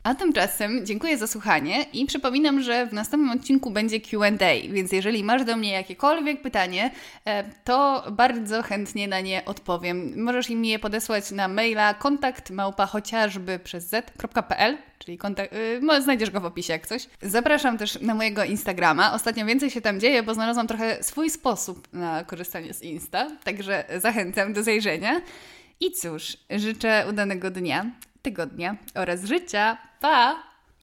[0.02, 4.30] A tymczasem dziękuję za słuchanie i przypominam, że w następnym odcinku będzie QA,
[4.70, 6.90] więc jeżeli masz do mnie jakiekolwiek pytanie,
[7.24, 10.22] e, to bardzo chętnie na nie odpowiem.
[10.22, 16.30] Możesz mi je podesłać na maila kontakt małpa chociażby przez z.pl, czyli kontakt, yy, znajdziesz
[16.30, 17.08] go w opisie jak coś.
[17.22, 19.12] Zapraszam też na mojego Instagrama.
[19.12, 23.84] Ostatnio więcej się tam dzieje, bo znalazłam trochę swój sposób na korzystanie z Insta, także
[23.98, 25.20] zachęcam do zajrzenia.
[25.80, 27.90] I cóż, życzę udanego dnia
[28.22, 29.78] tygodnia oraz życia.
[30.00, 30.51] Pa!